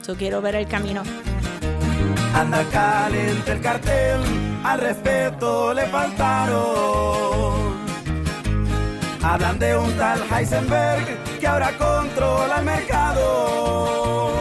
[0.02, 1.04] So quiero ver el camino.
[2.34, 4.20] Anda caliente el cartel,
[4.64, 7.73] al respeto le faltaron.
[9.24, 11.06] Hablan de un tal Heisenberg
[11.40, 14.34] que ahora controla el mercado.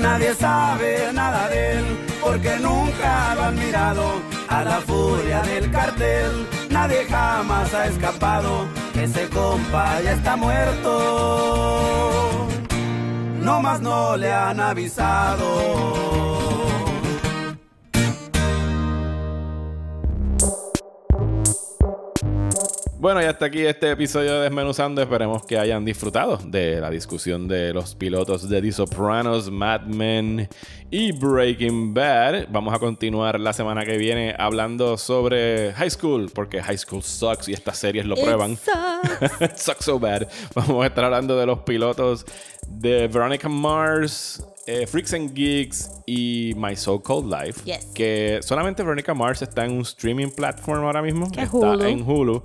[0.00, 1.84] Nadie sabe nada de él
[2.22, 4.34] porque nunca lo han mirado.
[4.48, 8.66] A la furia del cartel, nadie jamás ha escapado.
[8.94, 11.74] Ese compa ya está muerto
[13.44, 16.23] no más no le han avisado.
[23.04, 25.02] Bueno, y hasta aquí este episodio de Desmenuzando.
[25.02, 30.48] Esperemos que hayan disfrutado de la discusión de los pilotos de The Sopranos, Mad Men
[30.90, 32.46] y Breaking Bad.
[32.48, 37.46] Vamos a continuar la semana que viene hablando sobre High School, porque High School sucks
[37.48, 38.52] y estas series lo prueban.
[38.52, 38.58] It
[39.50, 39.62] sucks.
[39.62, 40.26] sucks so bad.
[40.54, 42.24] Vamos a estar hablando de los pilotos
[42.66, 44.42] de Veronica Mars.
[44.66, 47.60] eh, Freaks and Geeks y My So Called Life.
[47.66, 47.84] Yes.
[47.94, 51.30] Que solamente Veronica Mars está en un streaming platform ahora mismo.
[51.30, 51.84] Que está Hulu.
[51.84, 52.42] en Hulu.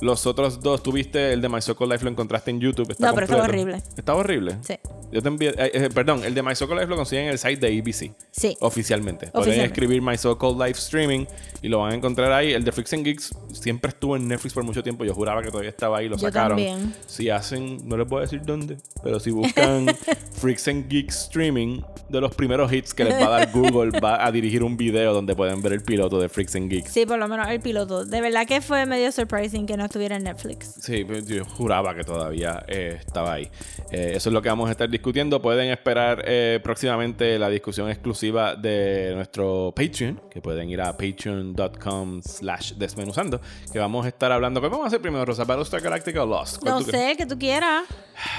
[0.00, 2.90] Los otros dos, tuviste el de My So Called Life, lo encontraste en YouTube.
[2.90, 3.82] Está No, pero estaba horrible.
[3.96, 4.56] Estaba horrible.
[4.62, 4.74] Sí.
[5.10, 7.30] Yo te envié, eh, eh, perdón, el de My So Called Life lo consiguen en
[7.30, 8.14] el site de ABC.
[8.30, 8.56] Sí.
[8.60, 9.28] Oficialmente.
[9.28, 11.26] Pueden escribir My So Called Life Streaming
[11.62, 12.52] y lo van a encontrar ahí.
[12.52, 15.04] El de Freaks and Geeks siempre estuvo en Netflix por mucho tiempo.
[15.04, 16.08] Yo juraba que todavía estaba ahí.
[16.08, 16.50] Lo Yo sacaron.
[16.50, 16.94] también.
[17.06, 19.86] Si hacen, no les voy a decir dónde, pero si buscan
[20.32, 24.24] Freaks and Geeks Streaming, de los primeros hits que les va a dar Google, va
[24.24, 26.90] a dirigir un video donde pueden ver el piloto de Freaks and Geeks.
[26.92, 28.04] Sí, por lo menos el piloto.
[28.04, 30.74] De verdad que fue medio surprising que no estuviera en Netflix.
[30.80, 33.48] Sí, pues, yo juraba que todavía eh, estaba ahí.
[33.90, 35.40] Eh, eso es lo que vamos a estar discutiendo.
[35.40, 42.20] Pueden esperar eh, próximamente la discusión exclusiva de nuestro Patreon, que pueden ir a patreon.com
[42.22, 43.40] slash desmenuzando,
[43.72, 44.60] que vamos a estar hablando.
[44.60, 45.44] ¿Qué vamos a hacer primero, Rosa?
[45.44, 46.58] ¿Battlestar Galactica o Lost?
[46.58, 47.84] ¿Cuál No sé, que tú quieras.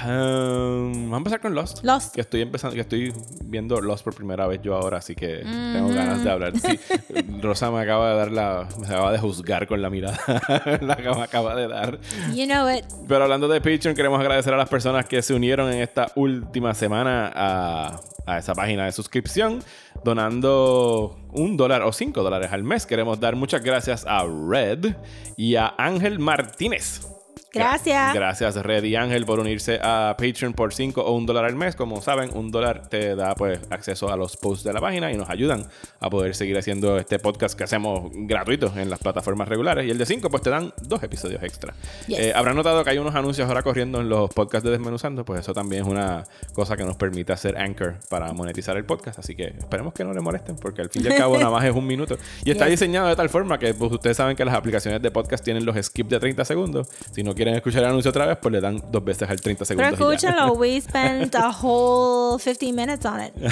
[0.04, 1.82] Um, vamos a empezar con Lost.
[1.84, 2.14] Lost.
[2.14, 3.14] Que estoy empezando, que estoy
[3.44, 6.52] viendo Lost por primera vez yo ahora, así que tengo ganas de hablar.
[6.58, 6.78] Sí,
[7.40, 10.18] Rosa me acaba de dar la, me acaba de juzgar con la mirada
[10.82, 10.96] la
[11.30, 11.98] acaba de dar.
[12.34, 12.84] You know it.
[13.08, 16.74] Pero hablando de Patreon, queremos agradecer a las personas que se unieron en esta última
[16.74, 19.62] semana a, a esa página de suscripción,
[20.04, 22.84] donando un dólar o cinco dólares al mes.
[22.84, 24.94] Queremos dar muchas gracias a Red
[25.36, 27.19] y a Ángel Martínez.
[27.52, 28.14] Gracias.
[28.14, 31.74] Gracias Red y Ángel por unirse a Patreon por 5 o un dólar al mes.
[31.76, 35.16] Como saben, un dólar te da pues acceso a los posts de la página y
[35.16, 35.66] nos ayudan
[36.00, 39.86] a poder seguir haciendo este podcast que hacemos gratuito en las plataformas regulares.
[39.86, 41.74] Y el de 5 pues te dan dos episodios extra.
[42.06, 42.18] Yes.
[42.18, 45.24] Eh, Habrán notado que hay unos anuncios ahora corriendo en los podcasts de Desmenuzando.
[45.24, 49.18] Pues eso también es una cosa que nos permite hacer Anchor para monetizar el podcast.
[49.18, 51.64] Así que esperemos que no le molesten porque al fin y al cabo nada más
[51.64, 52.16] es un minuto.
[52.44, 52.78] Y está Yes.
[52.80, 55.76] diseñado de tal forma que pues, ustedes saben que las aplicaciones de podcast tienen los
[55.84, 56.88] skips de 30 segundos.
[57.12, 59.64] Si no quieren escuchar el anuncio otra vez, pues le dan dos veces al 30
[59.64, 59.98] Pero segundos.
[59.98, 60.28] y ya.
[60.30, 63.32] escúchalo, we spent a whole 15 minutes on it.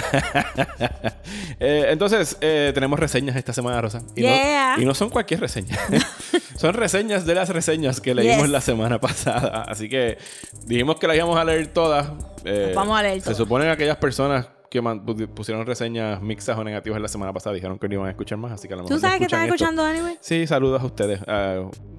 [1.61, 4.01] Eh, entonces, eh, tenemos reseñas esta semana, Rosa.
[4.15, 4.75] Y, Yeah.
[4.77, 5.77] no, y no son cualquier reseña.
[6.57, 8.51] son reseñas de las reseñas que leímos Yes.
[8.51, 9.63] la semana pasada.
[9.69, 10.19] Así que
[10.67, 12.09] dijimos que las íbamos a leer todas.
[12.45, 13.37] Eh, vamos a leer Se todas.
[13.39, 14.83] suponen aquellas personas que
[15.29, 18.53] pusieron reseñas mixtas o negativas la semana pasada dijeron que no iban a escuchar más.
[18.53, 19.55] Así que a lo mejor ¿Tú sabes no que están esto.
[19.55, 20.19] escuchando anyway?
[20.21, 21.21] Sí, saludos a ustedes.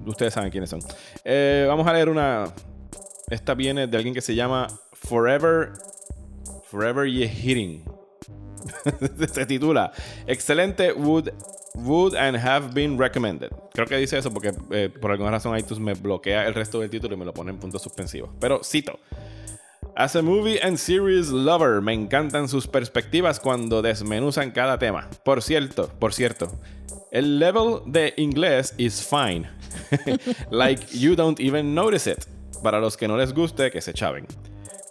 [0.06, 0.80] Ustedes saben quiénes son.
[1.24, 2.44] Eh, vamos a leer una.
[3.28, 5.72] Esta viene de alguien que se llama Forever.
[6.64, 7.84] Forever Ye Hitting.
[9.32, 9.90] se titula
[10.26, 11.30] Excelente would,
[11.74, 13.50] would and have been recommended.
[13.72, 16.90] Creo que dice eso porque eh, por alguna razón iTunes me bloquea el resto del
[16.90, 18.30] título y me lo pone en puntos suspensivos.
[18.38, 18.98] Pero cito.
[19.96, 25.08] As a movie and series lover, me encantan sus perspectivas cuando desmenuzan cada tema.
[25.24, 26.50] Por cierto, por cierto,
[27.10, 29.48] el level de inglés is fine.
[30.50, 32.24] like you don't even notice it.
[32.62, 34.26] Para los que no les guste, que se chaven.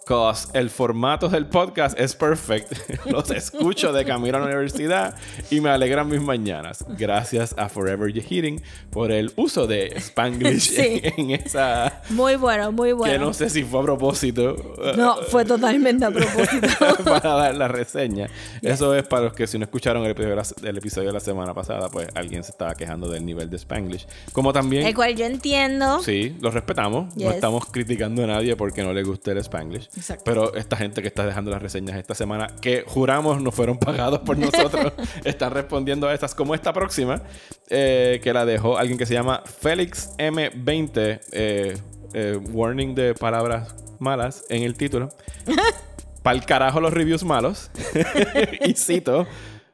[0.06, 2.72] Cause el formato del podcast es perfect.
[3.06, 5.14] Los escucho de camino a la universidad
[5.50, 6.84] y me alegran mis mañanas.
[6.98, 8.60] Gracias a Forever You Hearing
[8.90, 11.00] por el uso de Spanglish Sí.
[11.16, 13.12] en esa Muy bueno, muy bueno.
[13.12, 14.56] que no sé si fue a propósito.
[14.96, 16.66] No, fue totalmente a propósito.
[17.04, 18.28] para dar la reseña.
[18.62, 21.14] Eso es para los que si no escucharon el episodio, de la, el episodio de
[21.14, 24.06] la semana pasada, pues alguien se estaba quejando del nivel de Spanglish.
[24.32, 24.86] Como también...
[24.86, 26.00] El cual yo entiendo.
[26.02, 27.14] Sí, lo respetamos.
[27.14, 27.34] No Yes.
[27.34, 29.88] estamos criticando a nadie porque no le guste el Spanglish.
[30.00, 30.24] Exacto.
[30.24, 34.20] Pero esta gente que está dejando las reseñas esta semana, que juramos no fueron pagados
[34.20, 34.94] por nosotros,
[35.24, 37.22] están respondiendo a estas, como esta próxima,
[37.68, 41.76] eh, que la dejó alguien que se llama Félix M20, eh,
[42.14, 45.10] eh, warning de palabras malas en el título.
[46.22, 47.70] Pa'l carajo los reviews malos.
[48.64, 49.26] y cito.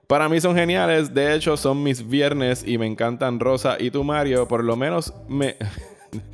[0.08, 4.02] Para mí son geniales, de hecho son mis viernes y me encantan Rosa y tú
[4.02, 5.56] Mario, por lo menos me...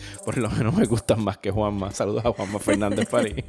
[0.24, 1.90] Por lo menos me gustan más que Juanma.
[1.92, 3.34] Saludos a Juanma Fernández París.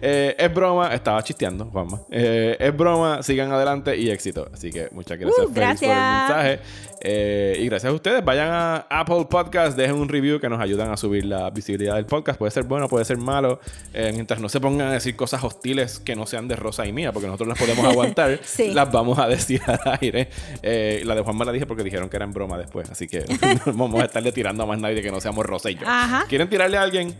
[0.00, 2.00] Eh, es broma, estaba chisteando, Juanma.
[2.10, 4.48] Eh, es broma, sigan adelante y éxito.
[4.52, 6.28] Así que muchas gracias, Uh, Félix, por el gracias.
[6.28, 6.60] mensaje.
[7.04, 8.24] Eh, y gracias a ustedes.
[8.24, 12.06] Vayan a Apple Podcast, dejen un review que nos ayudan a subir la visibilidad del
[12.06, 12.38] podcast.
[12.38, 13.58] Puede ser bueno, puede ser malo.
[13.92, 16.92] Eh, mientras no se pongan a decir cosas hostiles que no sean de Rosa y
[16.92, 18.72] mía, porque nosotros las podemos aguantar, Sí.
[18.72, 20.28] las vamos a decir al aire.
[20.62, 22.88] Eh, la de Juanma la dije porque dijeron que era en broma después.
[22.88, 23.24] Así que
[23.66, 25.86] no vamos a estarle tirando a más nadie que no seamos Rosa y yo.
[25.86, 26.24] Ajá.
[26.28, 27.14] ¿Quieren tirarle a alguien?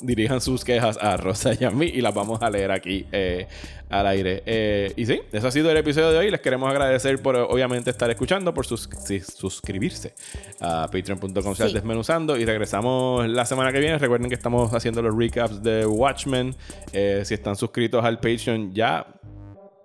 [0.00, 3.46] Dirijan sus quejas a Rosa y a mí y las vamos a leer aquí eh,
[3.90, 4.42] al aire.
[4.46, 6.30] Eh, y sí, eso ha sido el episodio de hoy.
[6.30, 8.88] Les queremos agradecer por obviamente estar escuchando, por sus-
[9.36, 10.14] suscribirse
[10.60, 11.72] a patreon.com Sí.
[11.72, 13.98] desmenuzando y regresamos la semana que viene.
[13.98, 16.54] Recuerden que estamos haciendo los recaps de Watchmen.
[16.92, 19.06] Eh, si están suscritos al Patreon ya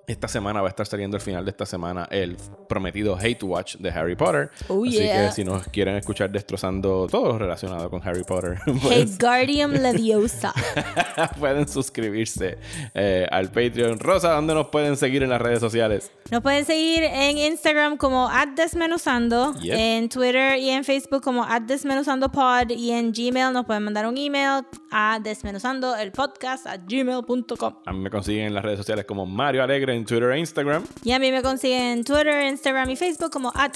[0.10, 2.36] esta semana va a estar saliendo el final de esta semana el
[2.68, 4.50] prometido Hate Watch de Harry Potter.
[4.68, 5.28] Oh, Así yeah.
[5.28, 10.52] que si nos quieren escuchar destrozando todo relacionado con Harry Potter, Hey, pues, Guardian Leviosa.
[11.40, 12.58] pueden suscribirse
[12.96, 14.00] eh, al Patreon.
[14.00, 16.12] Rosa, ¿dónde nos pueden seguir en las redes sociales?
[16.32, 19.76] Nos pueden seguir en Instagram como desmenuzando, Yep.
[19.78, 24.64] en Twitter y en Facebook como desmenuzandopod y en Gmail nos pueden mandar un email
[24.92, 27.74] a desmenuzando el podcast a gmail.com.
[27.86, 30.84] A mí me consiguen en las redes sociales como Mario Alegre en Twitter e Instagram.
[31.04, 33.74] Y a mí me consiguen en Twitter, Instagram y Facebook como at.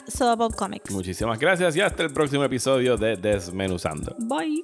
[0.89, 4.15] Muchísimas gracias y hasta el próximo episodio de Desmenuzando.
[4.19, 4.63] Bye.